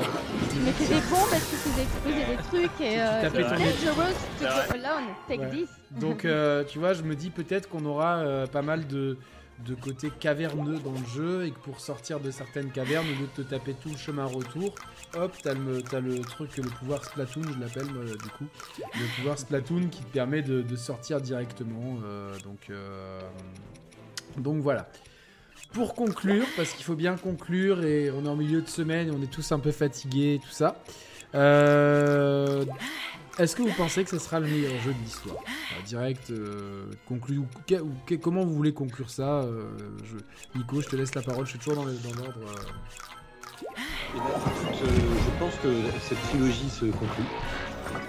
Tu 0.53 0.59
mettais 0.61 0.85
des 0.87 1.00
bombes, 1.09 1.29
est-ce 1.33 1.44
que 1.44 1.50
tu 1.50 1.57
faisais 1.57 1.83
exploser 1.83 2.24
des 2.26 2.37
trucs 2.68 2.81
et 2.81 3.00
euh, 3.00 3.22
tapais 3.22 3.40
it's 3.40 3.48
ton- 3.50 3.94
dangerous 3.94 4.14
to 4.38 4.44
go 4.44 4.74
alone. 4.74 5.05
Take 5.29 5.40
Ouais. 5.40 5.50
this. 5.50 5.68
Donc, 5.92 6.24
euh, 6.24 6.64
tu 6.64 6.79
vois, 6.79 6.92
je 6.92 7.03
me 7.03 7.14
dis 7.14 7.31
peut-être 7.31 7.68
qu'on 7.68 7.85
aura 7.87 8.16
euh, 8.18 8.46
pas 8.46 8.62
mal 8.62 8.87
de, 8.87 9.16
de 9.66 9.74
côté 9.74 10.10
caverneux 10.10 10.78
dans 10.78 10.92
le 10.92 11.06
jeu 11.14 11.46
et 11.46 11.50
que 11.50 11.58
pour 11.58 11.80
sortir 11.80 12.20
de 12.20 12.30
certaines 12.30 12.70
cavernes, 12.70 13.06
au 13.06 13.20
lieu 13.20 13.28
de 13.36 13.42
te 13.42 13.48
taper 13.48 13.74
tout 13.74 13.90
le 13.90 13.96
chemin 13.96 14.24
retour, 14.24 14.74
hop, 15.16 15.32
t'as 15.42 15.54
le, 15.54 16.20
truc, 16.20 16.56
le 16.56 16.62
pouvoir 16.62 17.04
Splatoon, 17.04 17.42
je 17.42 17.60
l'appelle 17.60 17.86
du 17.86 18.30
coup, 18.30 18.46
le 18.78 19.16
pouvoir 19.16 19.38
Splatoon 19.38 19.88
qui 19.88 20.02
te 20.02 20.12
permet 20.12 20.42
de, 20.42 20.76
sortir 20.76 21.20
directement. 21.20 21.98
euh, 22.04 22.38
donc, 22.40 22.70
euh, 22.70 23.20
donc 24.38 24.62
voilà. 24.62 24.88
Pour 25.72 25.94
conclure, 25.94 26.46
parce 26.56 26.72
qu'il 26.72 26.84
faut 26.84 26.96
bien 26.96 27.16
conclure 27.16 27.84
et 27.84 28.10
on 28.10 28.24
est 28.24 28.28
en 28.28 28.36
milieu 28.36 28.60
de 28.60 28.68
semaine, 28.68 29.12
on 29.16 29.22
est 29.22 29.30
tous 29.30 29.52
un 29.52 29.60
peu 29.60 29.70
fatigués 29.70 30.34
et 30.34 30.38
tout 30.38 30.50
ça. 30.50 30.82
Euh, 31.34 32.64
est-ce 33.42 33.57
que 33.57 33.62
vous 33.62 33.72
pensez 33.76 34.05
que 34.05 34.11
ce 34.11 34.18
sera 34.18 34.40
le 34.40 34.46
meilleur 34.46 34.79
jeu 34.83 34.92
de 34.92 34.98
l'histoire 35.05 35.37
Euh, 35.38 35.83
Direct, 35.87 36.31
euh, 36.31 36.85
conclu, 37.07 37.38
ou, 37.38 37.46
que- 37.66 37.81
ou 37.81 37.92
que- 38.07 38.14
comment 38.16 38.44
vous 38.44 38.55
voulez 38.55 38.72
conclure 38.72 39.11
ça 39.11 39.40
euh, 39.42 39.70
je- 40.05 40.59
Nico, 40.59 40.81
je 40.81 40.88
te 40.88 40.96
laisse 40.96 41.14
la 41.14 41.22
parole, 41.22 41.44
je 41.46 41.50
suis 41.50 41.59
toujours 41.59 41.76
dans 41.76 41.85
l'ordre. 41.85 42.35
euh. 42.46 43.61
Euh, 44.16 44.87
je 45.24 45.38
pense 45.38 45.55
que 45.62 45.68
cette 46.00 46.20
trilogie 46.29 46.70
se 46.70 46.87
conclut. 46.87 47.24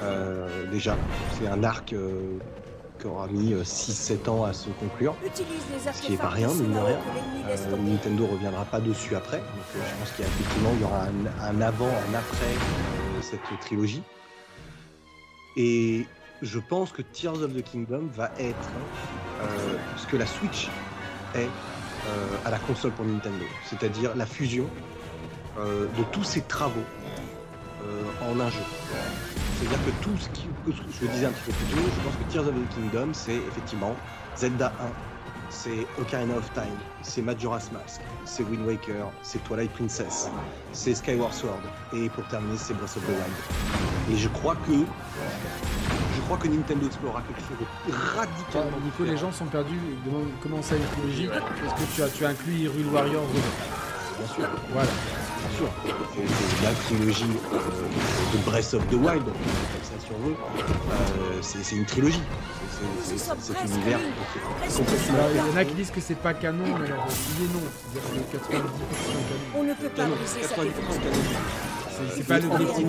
Euh, 0.02 0.66
déjà, 0.72 0.98
c'est 1.38 1.48
un 1.48 1.64
arc 1.64 1.94
euh, 1.94 2.38
qui 3.00 3.08
aura 3.08 3.28
mis 3.28 3.54
6-7 3.64 4.28
ans 4.30 4.44
à 4.46 4.54
se 4.54 4.70
conclure. 4.80 5.16
Ce 5.94 6.02
qui 6.02 6.14
est 6.14 6.18
pas 6.18 6.30
rien, 6.30 6.48
mine 6.54 6.74
de 6.74 6.80
rien. 6.80 7.00
Euh. 7.50 7.78
Nintendo 7.78 8.28
reviendra 8.28 8.66
pas 8.66 8.80
dessus 8.80 9.16
après. 9.16 9.38
Donc 9.38 9.48
euh, 9.76 9.80
je 9.80 10.00
pense 10.00 10.12
qu'il 10.16 10.26
y 10.26 10.28
a 10.28 10.32
effectivement 10.32 10.70
il 10.76 10.82
y 10.82 10.84
aura 10.84 11.04
un, 11.04 11.56
un 11.58 11.62
avant, 11.62 11.88
un 11.88 12.14
après 12.14 12.46
euh, 12.54 13.22
cette 13.22 13.60
trilogie. 13.62 14.02
Et 15.58 16.06
je 16.42 16.60
pense 16.60 16.92
que 16.92 17.02
Tears 17.02 17.42
of 17.42 17.54
the 17.54 17.64
Kingdom 17.64 18.08
va 18.16 18.32
être 18.40 18.70
euh, 19.42 19.78
ce 19.98 20.08
que 20.08 20.18
la 20.18 20.26
Switch 20.26 20.70
est 21.36 21.40
euh, 21.40 22.28
à 22.46 22.52
la 22.52 22.58
console 22.60 22.92
pour 22.92 23.06
Nintendo, 23.06 23.46
c'est-à-dire 23.70 24.16
la 24.16 24.26
fusion 24.26 24.68
euh, 25.60 25.86
de 25.98 26.04
tous 26.12 26.24
ces 26.24 26.42
travaux 26.42 26.84
en 28.22 28.40
un 28.40 28.50
jeu. 28.52 28.60
C'est-à-dire 29.58 29.80
que 29.86 30.04
tout 30.04 30.18
ce 30.18 30.30
qui, 30.30 30.48
que 30.66 30.72
je 31.02 31.08
disais 31.08 31.26
un 31.26 31.32
petit 31.32 31.46
peu 31.46 31.52
plus 31.52 31.76
tôt, 31.76 31.90
je 31.96 32.04
pense 32.04 32.16
que 32.16 32.32
Tears 32.32 32.48
of 32.48 32.54
the 32.54 32.74
Kingdom, 32.76 33.10
c'est 33.14 33.36
effectivement 33.36 33.96
Zelda 34.36 34.72
1, 34.80 35.11
c'est 35.52 35.86
Ocarina 36.00 36.36
of 36.38 36.52
Time, 36.54 36.64
c'est 37.02 37.22
Majora's 37.22 37.72
Mask, 37.72 38.02
c'est 38.26 38.44
Wind 38.44 38.66
Waker, 38.66 39.08
c'est 39.22 39.44
Twilight 39.44 39.72
Princess, 39.74 40.30
c'est 40.72 40.96
Skyward 40.96 41.34
Sword, 41.34 41.60
et 41.94 42.10
pour 42.10 42.26
terminer, 42.28 42.58
c'est 42.58 42.74
Breath 42.74 42.96
of 42.98 43.04
the 43.06 43.10
Wild. 43.10 44.12
Et 44.12 44.18
je 44.18 44.28
crois 44.30 44.56
que 44.56 44.72
je 46.16 46.22
crois 46.22 46.38
que 46.38 46.48
Nintendo 46.48 46.86
explorera 46.86 47.22
quelque 47.22 47.42
chose 47.42 47.58
de 47.60 48.18
radicalement 48.18 48.78
Nico, 48.84 49.04
les 49.04 49.12
différent. 49.12 49.32
gens 49.32 49.38
sont 49.38 49.46
perdus, 49.46 49.78
ils 49.90 50.10
demandent 50.10 50.30
comment 50.42 50.62
ça 50.62 50.76
une 50.76 50.84
trilogie 50.86 51.26
Est-ce 51.26 51.84
que 51.84 51.96
tu 51.96 52.04
as, 52.04 52.10
tu 52.10 52.26
as 52.26 52.30
inclus 52.30 52.54
Hyrule 52.54 52.88
Warriors 52.88 53.26
Bien 53.28 54.28
sûr, 54.28 54.46
Voilà. 54.72 54.90
Bien 55.42 55.58
sûr. 55.58 55.70
C'est 56.16 56.64
la 56.66 56.72
trilogie 56.74 57.26
euh, 57.54 57.58
de 58.34 58.38
Breath 58.46 58.74
of 58.74 58.88
the 58.90 58.94
Wild, 58.94 59.24
comme 59.24 59.84
ça 59.84 59.96
si 60.00 60.08
on 60.16 60.28
veut. 60.28 60.36
Euh, 60.36 61.40
c'est 61.42 61.76
une 61.76 61.86
trilogie. 61.86 62.22
C'est- 63.04 63.18
Cet 63.18 63.56
presque 63.56 63.76
univers 63.76 64.00
il 64.70 65.38
y 65.38 65.54
en 65.54 65.58
a 65.58 65.66
qui 65.66 65.74
disent 65.76 65.92
que 65.92 66.02
c'est 66.02 66.16
pas 66.18 66.34
canon, 66.34 66.64
mais 66.80 66.86
alors 66.88 67.06
il 67.40 67.46
est 67.46 67.54
non. 67.54 67.62
C'est-à-dire 67.94 68.24
que 68.32 68.38
90% 68.38 68.52
canon. 68.52 68.70
On 69.56 69.64
ne 69.64 69.74
peut 69.74 69.90
pas 69.90 70.04
canon. 70.04 70.16
briser 70.16 70.42
sa 70.42 70.56
90% 70.56 70.64
défense. 70.64 70.96
canon. 70.98 72.16
C'est 72.16 72.28
pas 72.28 72.40
le 72.40 72.48
petit. 72.50 72.86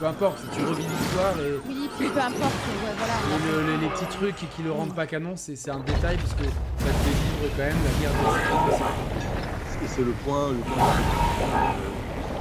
Peu 0.00 0.06
importe, 0.06 0.38
tu 0.54 0.64
revis 0.64 0.82
l'histoire 0.82 1.34
et. 1.38 1.60
Oui, 1.68 1.88
puis 1.98 2.08
peu 2.08 2.18
importe. 2.20 2.40
ouais, 2.42 2.94
voilà. 2.98 3.14
Et 3.14 3.66
le- 3.76 3.80
les, 3.80 3.88
petits 3.88 4.06
trucs 4.16 4.36
qui 4.36 4.62
le 4.62 4.72
rendent 4.72 4.94
pas 4.94 5.06
canon, 5.06 5.34
c'est 5.36 5.70
un 5.70 5.80
détail 5.80 6.16
parce 6.16 6.32
que 6.34 6.44
ça 6.44 6.90
te 6.90 7.04
vivre 7.04 7.52
quand 7.56 7.62
même 7.62 7.76
la 7.84 8.00
guerre 8.00 8.12
des 8.12 9.23
c'est 9.94 10.02
le 10.02 10.12
point. 10.24 10.48
Le 10.50 10.58
point. 10.58 10.84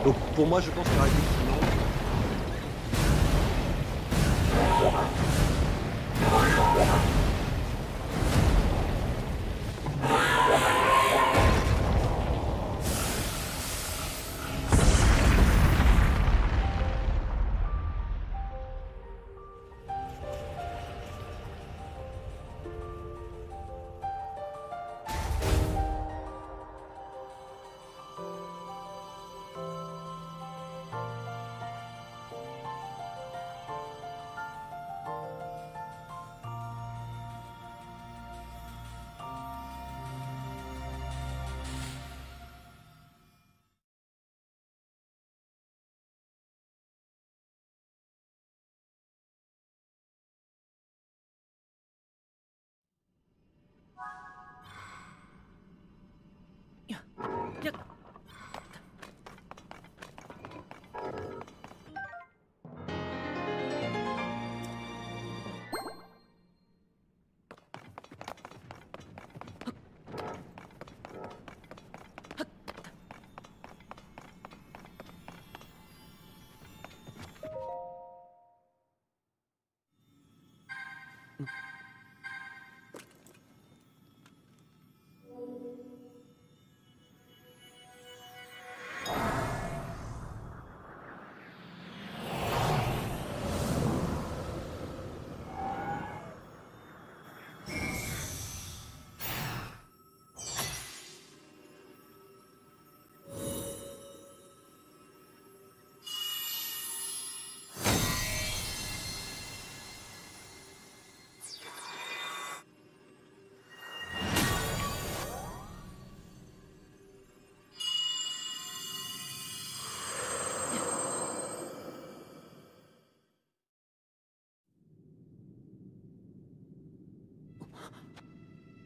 Donc 0.04 0.16
pour 0.36 0.48
moi, 0.48 0.60
je 0.60 0.72
pense 0.72 0.88
qu'il 0.88 1.00
arrêter 1.00 1.16
le 7.08 7.13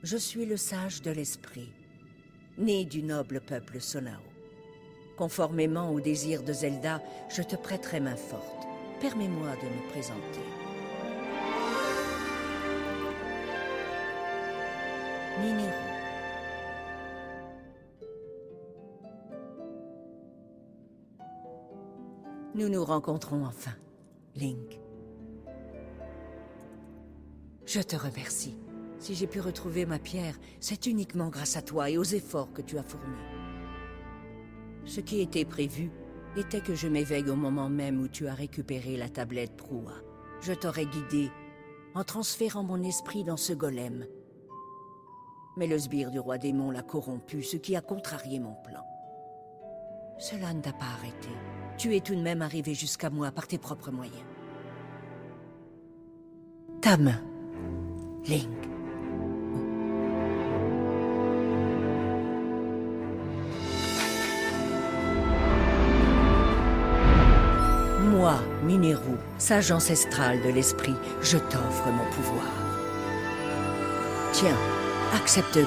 Je 0.10 0.16
suis 0.16 0.46
le 0.46 0.56
sage 0.56 1.02
de 1.02 1.12
l'esprit, 1.12 1.68
né 2.58 2.86
du 2.86 3.04
noble 3.04 3.42
peuple 3.42 3.82
Sonao. 3.82 4.22
Conformément 5.18 5.92
au 5.92 6.00
désir 6.00 6.44
de 6.44 6.54
Zelda, 6.54 7.02
je 7.28 7.42
te 7.42 7.58
prêterai 7.58 8.00
main 8.00 8.16
forte. 8.16 8.66
Permets-moi 9.02 9.50
de 9.58 9.68
me 9.68 9.90
présenter. 9.90 10.40
Mineru. 15.42 15.74
Nous 22.56 22.70
nous 22.70 22.86
rencontrons 22.86 23.44
enfin, 23.44 23.76
Link. 24.38 24.80
Je 27.66 27.82
te 27.82 27.98
remercie. 27.98 28.56
Si 29.00 29.14
j'ai 29.14 29.28
pu 29.28 29.40
retrouver 29.40 29.86
ma 29.86 30.00
pierre, 30.00 30.36
c'est 30.60 30.88
uniquement 30.88 31.30
grâce 31.30 31.56
à 31.56 31.62
toi 31.62 31.90
et 31.90 31.98
aux 31.98 32.04
efforts 32.04 32.52
que 32.54 32.62
tu 32.62 32.78
as 32.78 32.84
fournis. 32.84 33.06
Ce 34.86 35.02
qui 35.02 35.22
était 35.22 35.46
prévu 35.46 35.92
était 36.36 36.62
que 36.62 36.76
je 36.76 36.88
m'éveille 36.88 37.30
au 37.30 37.36
moment 37.36 37.70
même 37.70 38.00
où 38.00 38.08
tu 38.08 38.28
as 38.28 38.34
récupéré 38.34 38.98
la 38.98 39.10
tablette 39.10 39.56
Proua. 39.56 39.94
Je 40.42 40.54
t'aurais 40.54 40.86
guidé 40.86 41.30
en 41.94 42.04
transférant 42.04 42.64
mon 42.64 42.82
esprit 42.84 43.24
dans 43.24 43.38
ce 43.38 43.54
golem. 43.54 44.06
Mais 45.58 45.68
le 45.68 45.80
sbire 45.80 46.12
du 46.12 46.20
roi 46.20 46.38
démon 46.38 46.70
l'a 46.70 46.84
corrompu, 46.84 47.42
ce 47.44 47.58
qui 47.58 47.76
a 47.76 47.82
contrarié 47.82 48.40
mon 48.40 48.54
plan. 48.54 48.84
Cela 50.20 50.54
ne 50.54 50.62
t'a 50.62 50.74
pas 50.74 50.86
arrêté. 50.86 51.30
Tu 51.78 51.96
es 51.96 52.02
tout 52.02 52.16
de 52.16 52.22
même 52.22 52.42
arrivé 52.42 52.74
jusqu'à 52.74 53.10
moi 53.10 53.32
par 53.32 53.48
tes 53.48 53.58
propres 53.58 53.92
moyens. 53.92 54.26
Ta 56.82 56.98
main, 56.98 57.22
Link. 58.28 58.67
Mineru, 68.68 69.16
sage 69.38 69.72
ancestral 69.72 70.42
de 70.42 70.50
l'esprit, 70.50 70.96
je 71.22 71.38
t'offre 71.38 71.88
mon 71.88 72.04
pouvoir. 72.12 72.52
Tiens, 74.34 74.58
accepte-le, 75.16 75.64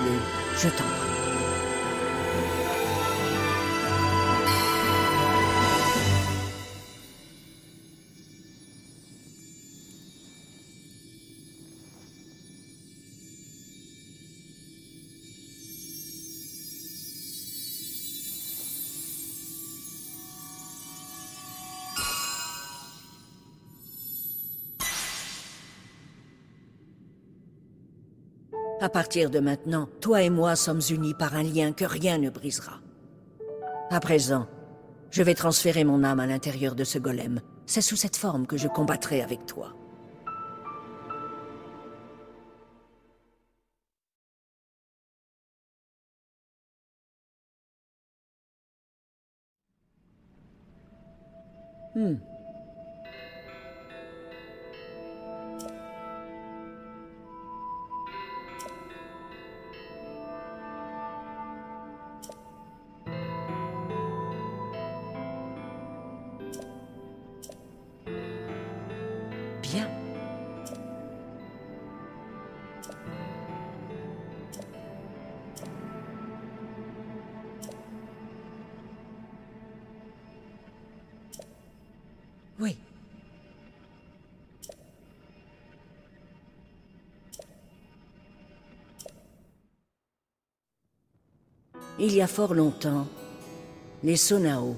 je 0.58 0.68
t'en 0.68 1.09
partir 28.90 29.30
de 29.30 29.40
maintenant, 29.40 29.88
toi 30.00 30.22
et 30.22 30.30
moi 30.30 30.56
sommes 30.56 30.82
unis 30.90 31.14
par 31.14 31.34
un 31.34 31.42
lien 31.42 31.72
que 31.72 31.84
rien 31.84 32.18
ne 32.18 32.28
brisera. 32.28 32.80
À 33.90 34.00
présent, 34.00 34.46
je 35.10 35.22
vais 35.22 35.34
transférer 35.34 35.84
mon 35.84 36.04
âme 36.04 36.20
à 36.20 36.26
l'intérieur 36.26 36.74
de 36.74 36.84
ce 36.84 36.98
golem. 36.98 37.40
C'est 37.66 37.80
sous 37.80 37.96
cette 37.96 38.16
forme 38.16 38.46
que 38.46 38.56
je 38.56 38.68
combattrai 38.68 39.22
avec 39.22 39.46
toi. 39.46 39.74
Hmm. 51.94 52.29
Oui. 82.60 82.76
Il 91.98 92.14
y 92.14 92.22
a 92.22 92.26
fort 92.26 92.54
longtemps, 92.54 93.06
les 94.02 94.16
Sonao, 94.16 94.76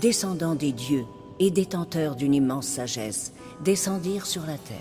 descendants 0.00 0.54
des 0.54 0.72
dieux 0.72 1.04
et 1.38 1.50
détenteurs 1.50 2.16
d'une 2.16 2.34
immense 2.34 2.66
sagesse, 2.66 3.32
descendirent 3.64 4.26
sur 4.26 4.44
la 4.46 4.58
terre. 4.58 4.76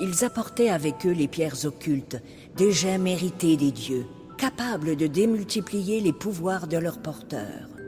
Ils 0.00 0.24
apportaient 0.24 0.70
avec 0.70 1.06
eux 1.06 1.12
les 1.12 1.28
pierres 1.28 1.66
occultes, 1.66 2.20
des 2.56 2.72
gemmes 2.72 3.04
des 3.04 3.70
dieux, 3.70 4.06
capables 4.38 4.96
de 4.96 5.06
démultiplier 5.06 6.00
les 6.00 6.12
pouvoirs 6.12 6.66
de 6.66 6.78
leurs 6.78 7.02
porteurs. 7.02 7.79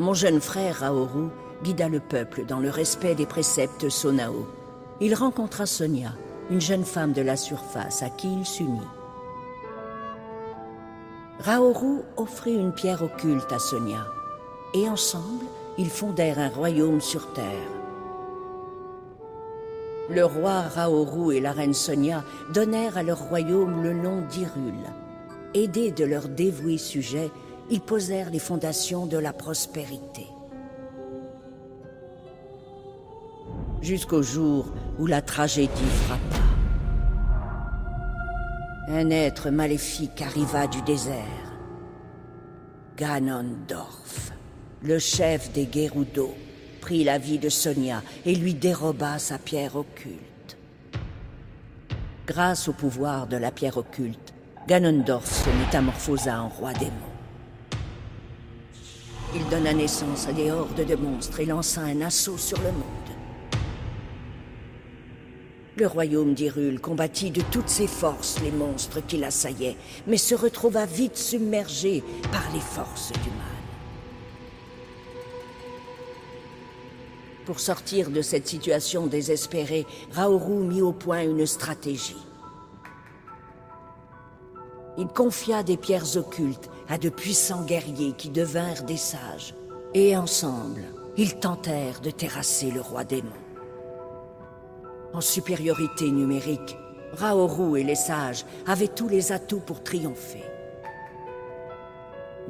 Mon 0.00 0.14
jeune 0.14 0.40
frère 0.40 0.76
Raoru 0.76 1.28
guida 1.62 1.90
le 1.90 2.00
peuple 2.00 2.46
dans 2.46 2.58
le 2.58 2.70
respect 2.70 3.14
des 3.14 3.26
préceptes 3.26 3.90
Sonao. 3.90 4.46
Il 4.98 5.14
rencontra 5.14 5.66
Sonia, 5.66 6.14
une 6.48 6.62
jeune 6.62 6.84
femme 6.84 7.12
de 7.12 7.20
la 7.20 7.36
surface 7.36 8.02
à 8.02 8.08
qui 8.08 8.32
il 8.32 8.46
s'unit. 8.46 8.80
Raoru 11.40 11.98
offrit 12.16 12.54
une 12.54 12.72
pierre 12.72 13.02
occulte 13.02 13.52
à 13.52 13.58
Sonia, 13.58 14.06
et 14.72 14.88
ensemble, 14.88 15.44
ils 15.76 15.90
fondèrent 15.90 16.38
un 16.38 16.48
royaume 16.48 17.02
sur 17.02 17.34
terre. 17.34 17.44
Le 20.08 20.24
roi 20.24 20.62
Raoru 20.62 21.36
et 21.36 21.40
la 21.40 21.52
reine 21.52 21.74
Sonia 21.74 22.24
donnèrent 22.54 22.96
à 22.96 23.02
leur 23.02 23.18
royaume 23.18 23.82
le 23.82 23.92
nom 23.92 24.22
d'Irul. 24.30 24.80
Aidés 25.52 25.90
de 25.90 26.06
leurs 26.06 26.30
dévoués 26.30 26.78
sujets, 26.78 27.30
ils 27.70 27.80
posèrent 27.80 28.30
les 28.30 28.38
fondations 28.38 29.06
de 29.06 29.16
la 29.16 29.32
prospérité. 29.32 30.26
Jusqu'au 33.80 34.22
jour 34.22 34.66
où 34.98 35.06
la 35.06 35.22
tragédie 35.22 35.70
frappa. 36.04 36.42
Un 38.88 39.10
être 39.10 39.50
maléfique 39.50 40.20
arriva 40.20 40.66
du 40.66 40.82
désert. 40.82 41.14
Ganondorf, 42.96 44.32
le 44.82 44.98
chef 44.98 45.52
des 45.52 45.68
Gerudo, 45.72 46.34
prit 46.80 47.04
la 47.04 47.18
vie 47.18 47.38
de 47.38 47.48
Sonia 47.48 48.02
et 48.26 48.34
lui 48.34 48.54
déroba 48.54 49.18
sa 49.18 49.38
pierre 49.38 49.76
occulte. 49.76 50.58
Grâce 52.26 52.68
au 52.68 52.72
pouvoir 52.72 53.26
de 53.26 53.36
la 53.36 53.50
pierre 53.50 53.78
occulte, 53.78 54.34
Ganondorf 54.66 55.26
se 55.26 55.50
métamorphosa 55.50 56.42
en 56.42 56.48
roi 56.48 56.72
démon. 56.74 57.09
Il 59.32 59.48
donna 59.48 59.72
naissance 59.72 60.26
à 60.26 60.32
des 60.32 60.50
hordes 60.50 60.84
de 60.84 60.96
monstres 60.96 61.38
et 61.38 61.46
lança 61.46 61.82
un 61.82 62.00
assaut 62.00 62.36
sur 62.36 62.58
le 62.58 62.72
monde. 62.72 62.84
Le 65.76 65.86
royaume 65.86 66.34
d'Hyrule 66.34 66.80
combattit 66.80 67.30
de 67.30 67.40
toutes 67.42 67.68
ses 67.68 67.86
forces 67.86 68.40
les 68.42 68.50
monstres 68.50 69.00
qui 69.06 69.18
l'assaillaient, 69.18 69.76
mais 70.08 70.16
se 70.16 70.34
retrouva 70.34 70.84
vite 70.84 71.16
submergé 71.16 72.02
par 72.32 72.42
les 72.52 72.60
forces 72.60 73.12
du 73.12 73.30
mal. 73.30 73.46
Pour 77.46 77.60
sortir 77.60 78.10
de 78.10 78.22
cette 78.22 78.48
situation 78.48 79.06
désespérée, 79.06 79.86
Raoru 80.10 80.64
mit 80.64 80.82
au 80.82 80.92
point 80.92 81.22
une 81.22 81.46
stratégie. 81.46 82.29
Il 85.00 85.08
confia 85.08 85.62
des 85.62 85.78
pierres 85.78 86.18
occultes 86.18 86.68
à 86.86 86.98
de 86.98 87.08
puissants 87.08 87.64
guerriers 87.64 88.12
qui 88.12 88.28
devinrent 88.28 88.82
des 88.82 88.98
sages. 88.98 89.54
Et 89.94 90.14
ensemble, 90.14 90.82
ils 91.16 91.36
tentèrent 91.36 92.02
de 92.02 92.10
terrasser 92.10 92.70
le 92.70 92.82
roi 92.82 93.04
démon. 93.04 93.32
En 95.14 95.22
supériorité 95.22 96.10
numérique, 96.10 96.76
Raoru 97.14 97.80
et 97.80 97.82
les 97.82 97.94
sages 97.94 98.44
avaient 98.66 98.88
tous 98.88 99.08
les 99.08 99.32
atouts 99.32 99.60
pour 99.60 99.82
triompher. 99.82 100.44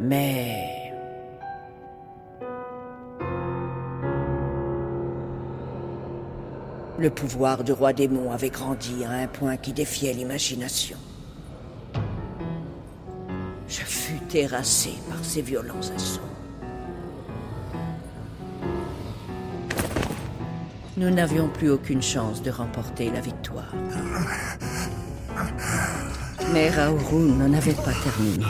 Mais... 0.00 0.92
Le 6.98 7.10
pouvoir 7.10 7.62
du 7.62 7.70
roi 7.70 7.92
démon 7.92 8.32
avait 8.32 8.50
grandi 8.50 9.04
à 9.04 9.10
un 9.10 9.28
point 9.28 9.56
qui 9.56 9.72
défiait 9.72 10.12
l'imagination. 10.12 10.98
Je 13.70 13.82
fus 13.82 14.18
terrassé 14.28 14.94
par 15.08 15.24
ces 15.24 15.42
violents 15.42 15.78
assauts. 15.94 16.20
Nous 20.96 21.08
n'avions 21.08 21.48
plus 21.48 21.70
aucune 21.70 22.02
chance 22.02 22.42
de 22.42 22.50
remporter 22.50 23.10
la 23.12 23.20
victoire. 23.20 23.72
Mais 26.52 26.68
Raourou 26.70 27.20
n'en 27.20 27.52
avait 27.54 27.74
pas 27.74 27.92
terminé. 28.02 28.44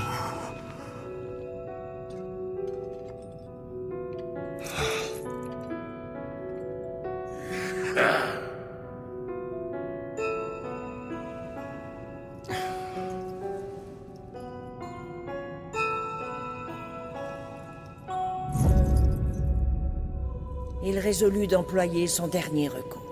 D'employer 21.21 22.07
son 22.07 22.29
dernier 22.29 22.69
recours. 22.69 23.10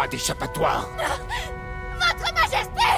Pas 0.00 0.08
d'échappatoire. 0.08 0.88
Votre 1.94 2.32
Majesté 2.34 2.90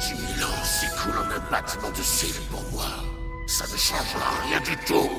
Dix 0.00 0.14
mille 0.14 0.44
ans 0.44 0.64
s'écoulent 0.64 1.18
en 1.18 1.30
un 1.30 1.50
battement 1.50 1.90
de 1.90 2.02
cils 2.02 2.40
pour 2.50 2.62
moi? 2.72 2.86
Ça 3.46 3.64
ne 3.70 3.76
changera 3.76 4.30
rien 4.48 4.60
du 4.60 4.76
tout. 4.86 5.10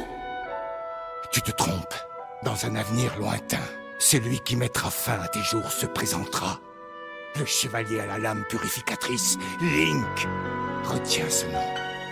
Tu 1.31 1.41
te 1.41 1.51
trompes. 1.51 1.93
Dans 2.41 2.65
un 2.65 2.75
avenir 2.75 3.15
lointain, 3.19 3.61
celui 3.99 4.39
qui 4.39 4.55
mettra 4.55 4.89
fin 4.89 5.19
à 5.21 5.27
tes 5.27 5.43
jours 5.43 5.71
se 5.71 5.85
présentera. 5.85 6.59
Le 7.35 7.45
chevalier 7.45 7.99
à 7.99 8.07
la 8.07 8.17
lame 8.17 8.43
purificatrice, 8.49 9.37
Link. 9.61 10.27
Retiens 10.83 11.29
ce 11.29 11.45
nom. 11.45 11.63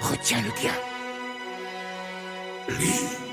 Retiens-le 0.02 0.52
bien. 0.62 0.74
Link. 2.70 3.31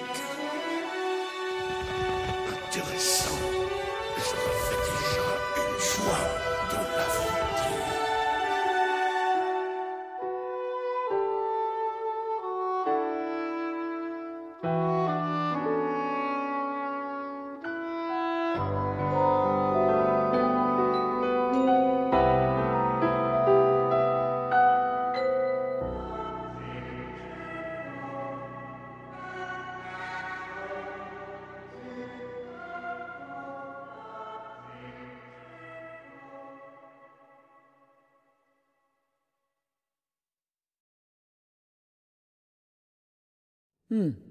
Hmm. 43.98 44.27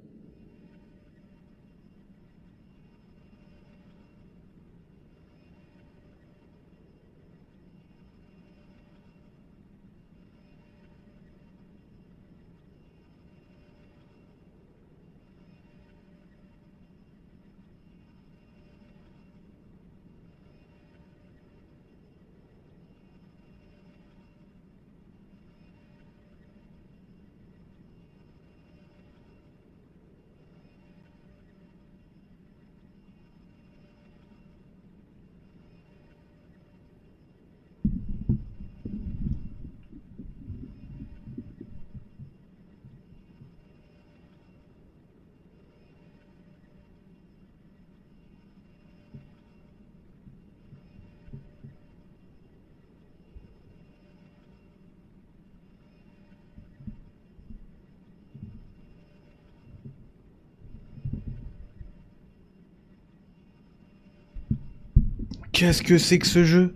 Qu'est-ce 65.58 65.82
que 65.82 65.98
c'est 65.98 66.20
que 66.20 66.28
ce 66.28 66.44
jeu? 66.44 66.76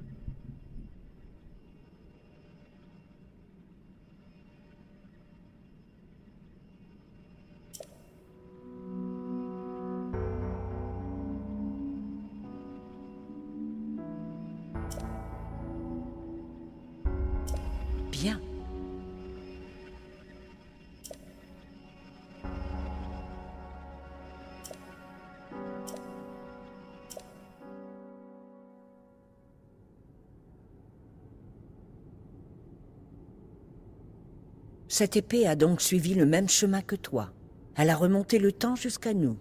Cette 35.02 35.16
épée 35.16 35.47
a 35.47 35.56
donc 35.56 35.82
suivi 35.82 36.14
le 36.14 36.28
même 36.28 36.47
chemin 36.47 36.84
que 36.84 36.95
toi. 36.95 37.32
Elle 37.76 37.89
a 37.89 37.95
remonté 37.95 38.38
le 38.38 38.52
temps 38.52 38.76
jusqu'à 38.76 39.16
nous. 39.16 39.36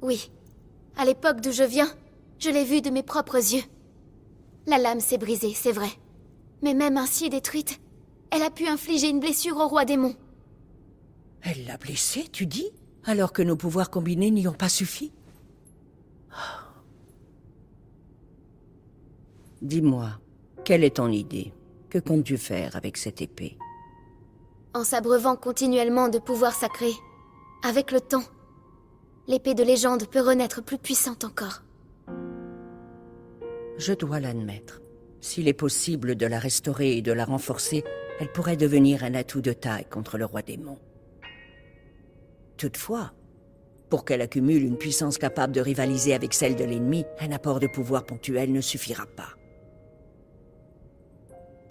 Oui. 0.00 0.32
À 0.96 1.04
l'époque 1.04 1.42
d'où 1.42 1.52
je 1.52 1.62
viens, 1.62 1.94
je 2.38 2.48
l'ai 2.48 2.64
vue 2.64 2.80
de 2.80 2.88
mes 2.88 3.02
propres 3.02 3.36
yeux. 3.36 3.64
La 4.66 4.78
lame 4.78 5.00
s'est 5.00 5.18
brisée, 5.18 5.52
c'est 5.52 5.72
vrai. 5.72 5.90
Mais 6.62 6.72
même 6.72 6.96
ainsi 6.96 7.28
détruite, 7.28 7.82
elle 8.30 8.40
a 8.40 8.50
pu 8.50 8.66
infliger 8.66 9.10
une 9.10 9.20
blessure 9.20 9.58
au 9.58 9.68
roi 9.68 9.84
démon. 9.84 10.16
Elle 11.42 11.66
l'a 11.66 11.76
blessé, 11.76 12.24
tu 12.32 12.46
dis? 12.46 12.70
Alors 13.04 13.34
que 13.34 13.42
nos 13.42 13.56
pouvoirs 13.56 13.90
combinés 13.90 14.30
n'y 14.30 14.48
ont 14.48 14.54
pas 14.54 14.70
suffi? 14.70 15.12
Dis-moi, 19.60 20.18
quelle 20.64 20.82
est 20.82 20.96
ton 20.96 21.10
idée? 21.10 21.52
Que 21.94 22.00
comptes-tu 22.00 22.38
faire 22.38 22.74
avec 22.74 22.96
cette 22.96 23.22
épée 23.22 23.56
En 24.74 24.82
s'abreuvant 24.82 25.36
continuellement 25.36 26.08
de 26.08 26.18
pouvoirs 26.18 26.52
sacrés, 26.52 26.96
avec 27.62 27.92
le 27.92 28.00
temps, 28.00 28.24
l'épée 29.28 29.54
de 29.54 29.62
légende 29.62 30.08
peut 30.08 30.20
renaître 30.20 30.60
plus 30.60 30.76
puissante 30.76 31.22
encore. 31.22 31.62
Je 33.78 33.92
dois 33.92 34.18
l'admettre. 34.18 34.82
S'il 35.20 35.46
est 35.46 35.52
possible 35.52 36.16
de 36.16 36.26
la 36.26 36.40
restaurer 36.40 36.96
et 36.96 37.00
de 37.00 37.12
la 37.12 37.24
renforcer, 37.24 37.84
elle 38.18 38.32
pourrait 38.32 38.56
devenir 38.56 39.04
un 39.04 39.14
atout 39.14 39.40
de 39.40 39.52
taille 39.52 39.86
contre 39.88 40.18
le 40.18 40.24
roi 40.24 40.42
démon. 40.42 40.80
Toutefois, 42.56 43.12
pour 43.88 44.04
qu'elle 44.04 44.22
accumule 44.22 44.64
une 44.64 44.78
puissance 44.78 45.16
capable 45.16 45.52
de 45.52 45.60
rivaliser 45.60 46.12
avec 46.12 46.34
celle 46.34 46.56
de 46.56 46.64
l'ennemi, 46.64 47.04
un 47.20 47.30
apport 47.30 47.60
de 47.60 47.68
pouvoir 47.68 48.04
ponctuel 48.04 48.50
ne 48.50 48.60
suffira 48.60 49.06
pas. 49.06 49.36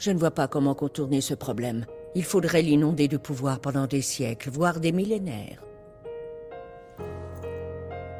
Je 0.04 0.12
ne 0.12 0.20
vois 0.20 0.32
pas 0.32 0.50
comment 0.50 0.76
contourner 0.76 1.22
ce 1.22 1.34
problème. 1.34 1.86
Il 2.14 2.26
faudrait 2.26 2.62
l'inonder 2.62 3.08
de 3.08 3.16
pouvoir 3.16 3.62
pendant 3.62 3.88
des 3.88 4.02
siècles, 4.02 4.50
voire 4.50 4.82
des 4.82 4.92
millénaires. 4.92 5.64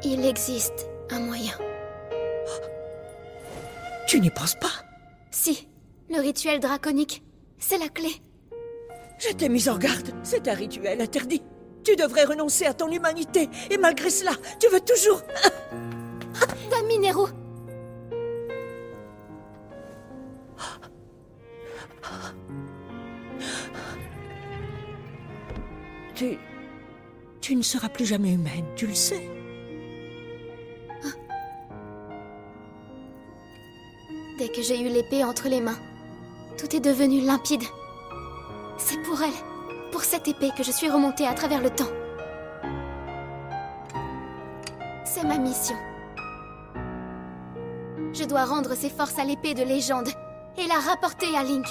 Il 0.02 0.24
existe 0.24 0.88
un 1.10 1.20
moyen. 1.20 1.52
Tu 4.08 4.18
n'y 4.18 4.30
penses 4.30 4.54
pas? 4.54 4.72
Si, 5.30 5.68
le 6.08 6.22
rituel 6.22 6.58
draconique, 6.58 7.22
c'est 7.58 7.76
la 7.76 7.90
clé. 7.90 8.08
Je 9.18 9.34
t'ai 9.34 9.50
mis 9.50 9.68
en 9.68 9.76
garde. 9.76 10.08
C'est 10.22 10.48
un 10.48 10.54
rituel 10.54 11.02
interdit. 11.02 11.42
Tu 11.84 11.96
devrais 11.96 12.24
renoncer 12.24 12.64
à 12.64 12.72
ton 12.72 12.90
humanité. 12.90 13.50
Et 13.70 13.76
malgré 13.76 14.08
cela, 14.08 14.32
tu 14.58 14.68
veux 14.68 14.80
toujours... 14.80 15.20
Dame 16.70 16.86
Minero 16.88 17.28
Tu... 27.40 27.56
Ne 27.56 27.62
seras 27.62 27.88
plus 27.88 28.06
jamais 28.06 28.32
humaine, 28.32 28.64
tu 28.74 28.86
le 28.86 28.94
sais. 28.94 29.28
Dès 34.38 34.48
que 34.48 34.62
j'ai 34.62 34.80
eu 34.80 34.88
l'épée 34.88 35.22
entre 35.22 35.48
les 35.48 35.60
mains, 35.60 35.78
tout 36.58 36.74
est 36.74 36.80
devenu 36.80 37.20
limpide. 37.20 37.62
C'est 38.78 39.00
pour 39.02 39.22
elle, 39.22 39.90
pour 39.92 40.02
cette 40.02 40.26
épée 40.26 40.50
que 40.56 40.64
je 40.64 40.72
suis 40.72 40.88
remontée 40.88 41.26
à 41.26 41.34
travers 41.34 41.62
le 41.62 41.70
temps. 41.70 41.92
C'est 45.04 45.24
ma 45.24 45.38
mission. 45.38 45.76
Je 48.12 48.24
dois 48.24 48.44
rendre 48.44 48.74
ses 48.74 48.90
forces 48.90 49.18
à 49.18 49.24
l'épée 49.24 49.54
de 49.54 49.62
légende 49.62 50.08
et 50.58 50.66
la 50.66 50.80
rapporter 50.80 51.36
à 51.36 51.44
Link. 51.44 51.66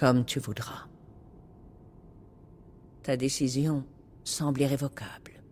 Comme 0.00 0.24
tu 0.24 0.40
voudras. 0.40 0.86
Ta 3.02 3.18
décision 3.18 3.84
semble 4.24 4.62
irrévocable. 4.62 5.42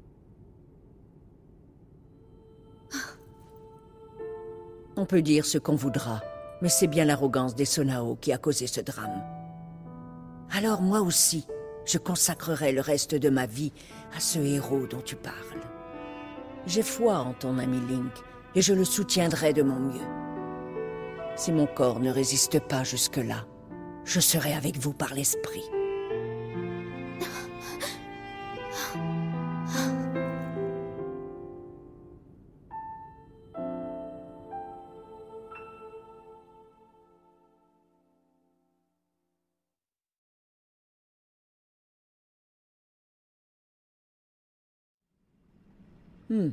On 4.97 5.05
peut 5.05 5.21
dire 5.21 5.45
ce 5.45 5.59
qu'on 5.59 5.75
voudra, 5.75 6.23
mais 6.63 6.71
c'est 6.71 6.87
bien 6.87 7.05
l'arrogance 7.05 7.55
des 7.55 7.67
Sonao 7.67 8.17
qui 8.17 8.33
a 8.33 8.39
causé 8.39 8.67
ce 8.67 8.81
drame. 8.81 9.23
Alors 10.51 10.81
moi 10.81 11.03
aussi, 11.03 11.47
je 11.85 11.99
consacrerai 11.99 12.73
le 12.73 12.81
reste 12.81 13.15
de 13.15 13.29
ma 13.29 13.45
vie 13.45 13.75
à 14.17 14.21
ce 14.21 14.39
héros 14.39 14.87
dont 14.87 15.03
tu 15.03 15.15
parles. 15.15 15.61
J'ai 16.65 16.83
foi 16.83 17.19
en 17.19 17.35
ton 17.35 17.59
ami 17.59 17.81
Link, 17.87 18.15
et 18.55 18.63
je 18.63 18.73
le 18.73 18.87
soutiendrai 18.87 19.53
de 19.53 19.63
mon 19.63 19.79
mieux. 19.79 20.09
Si 21.37 21.53
mon 21.53 21.67
corps 21.67 22.01
ne 22.01 22.11
résiste 22.11 22.61
pas 22.61 22.83
jusque-là, 22.83 23.45
je 24.09 24.21
serai 24.21 24.55
avec 24.55 24.79
vous 24.79 24.95
par 24.95 25.13
l'esprit. 25.13 25.63
Hmm. 46.31 46.51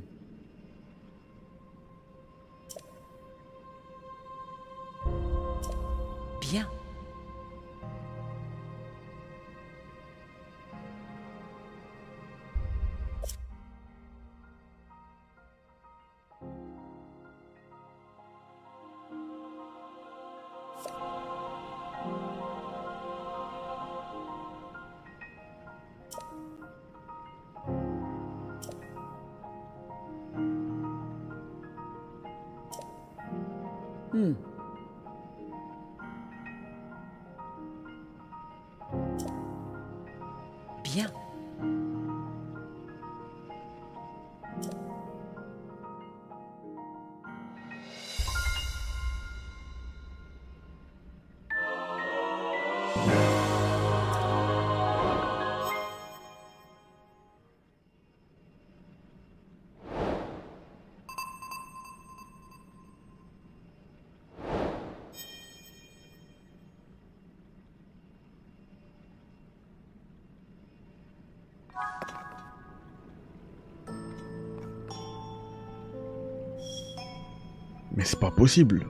C'est 78.05 78.19
pas 78.19 78.31
possible. 78.31 78.87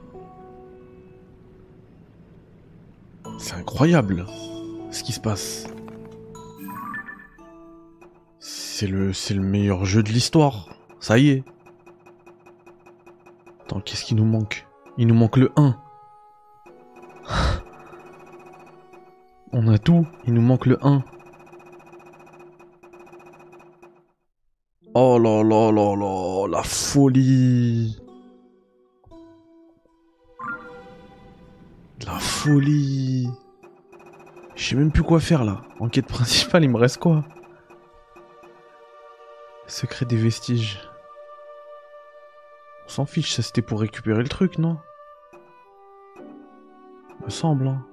C'est 3.37 3.55
incroyable 3.55 4.25
ce 4.91 5.03
qui 5.03 5.13
se 5.13 5.19
passe. 5.19 5.67
C'est 8.39 8.87
le, 8.87 9.13
meilleur 9.39 9.85
jeu 9.85 10.03
de 10.03 10.09
l'histoire. 10.09 10.69
Ça 10.99 11.17
y 11.17 11.29
est. 11.29 11.43
Attends, 13.63 13.79
qu'est-ce 13.79 14.03
qui 14.03 14.15
nous 14.15 14.25
manque? 14.25 14.67
Il 14.97 15.07
nous 15.07 15.15
manque 15.15 15.37
le 15.37 15.51
1. 15.55 15.77
On 19.53 19.67
a 19.67 19.77
tout, 19.77 20.05
il 20.27 20.33
nous 20.33 20.41
manque 20.41 20.65
le 20.65 20.77
1. 20.85 21.03
Oh 24.93 25.17
là 25.19 25.43
là 25.43 25.71
là 25.71 25.95
là, 25.95 26.47
la 26.47 26.63
folie. 26.63 28.04
La 32.05 32.19
folie. 32.19 33.27
Je 34.55 34.63
sais 34.63 34.75
même 34.75 34.91
plus 34.91 35.03
quoi 35.03 35.19
faire 35.19 35.43
là. 35.43 35.61
Enquête 35.79 36.07
principale, 36.07 36.63
il 36.63 36.69
me 36.69 36.77
reste 36.77 36.97
quoi? 36.97 37.23
Secret 39.67 40.05
des 40.05 40.15
vestiges. 40.15 40.79
On 42.85 42.89
s'en 42.89 43.05
fiche, 43.05 43.33
ça 43.33 43.41
c'était 43.41 43.63
pour 43.63 43.81
récupérer 43.81 44.21
le 44.21 44.29
truc, 44.29 44.59
non? 44.59 44.77
Me 47.25 47.29
semble, 47.29 47.67
hein. 47.67 47.85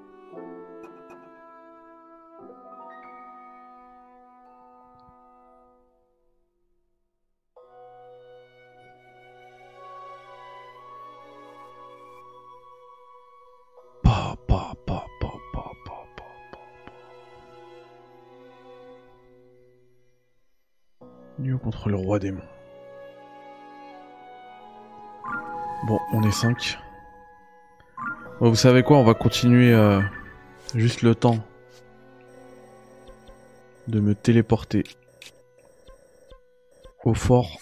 Bon, 25.87 25.99
on 26.13 26.23
est 26.23 26.31
5. 26.31 26.79
vous 28.41 28.55
savez 28.55 28.83
quoi, 28.83 28.99
on 28.99 29.05
va 29.05 29.15
continuer 29.15 29.73
euh, 29.73 30.01
juste 30.75 31.03
le 31.03 31.15
temps 31.15 31.39
de 33.89 33.99
me 33.99 34.15
téléporter 34.15 34.85
au 37.05 37.15
fort. 37.15 37.59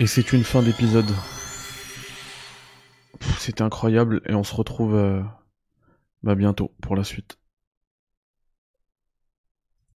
Et 0.00 0.06
c'est 0.06 0.32
une 0.32 0.44
fin 0.44 0.62
d'épisode. 0.62 1.10
C'était 3.38 3.62
incroyable 3.62 4.20
et 4.26 4.34
on 4.34 4.44
se 4.44 4.54
retrouve 4.54 4.94
euh, 4.94 5.22
bah, 6.22 6.34
bientôt 6.34 6.72
pour 6.82 6.94
la 6.94 7.04
suite. 7.04 7.38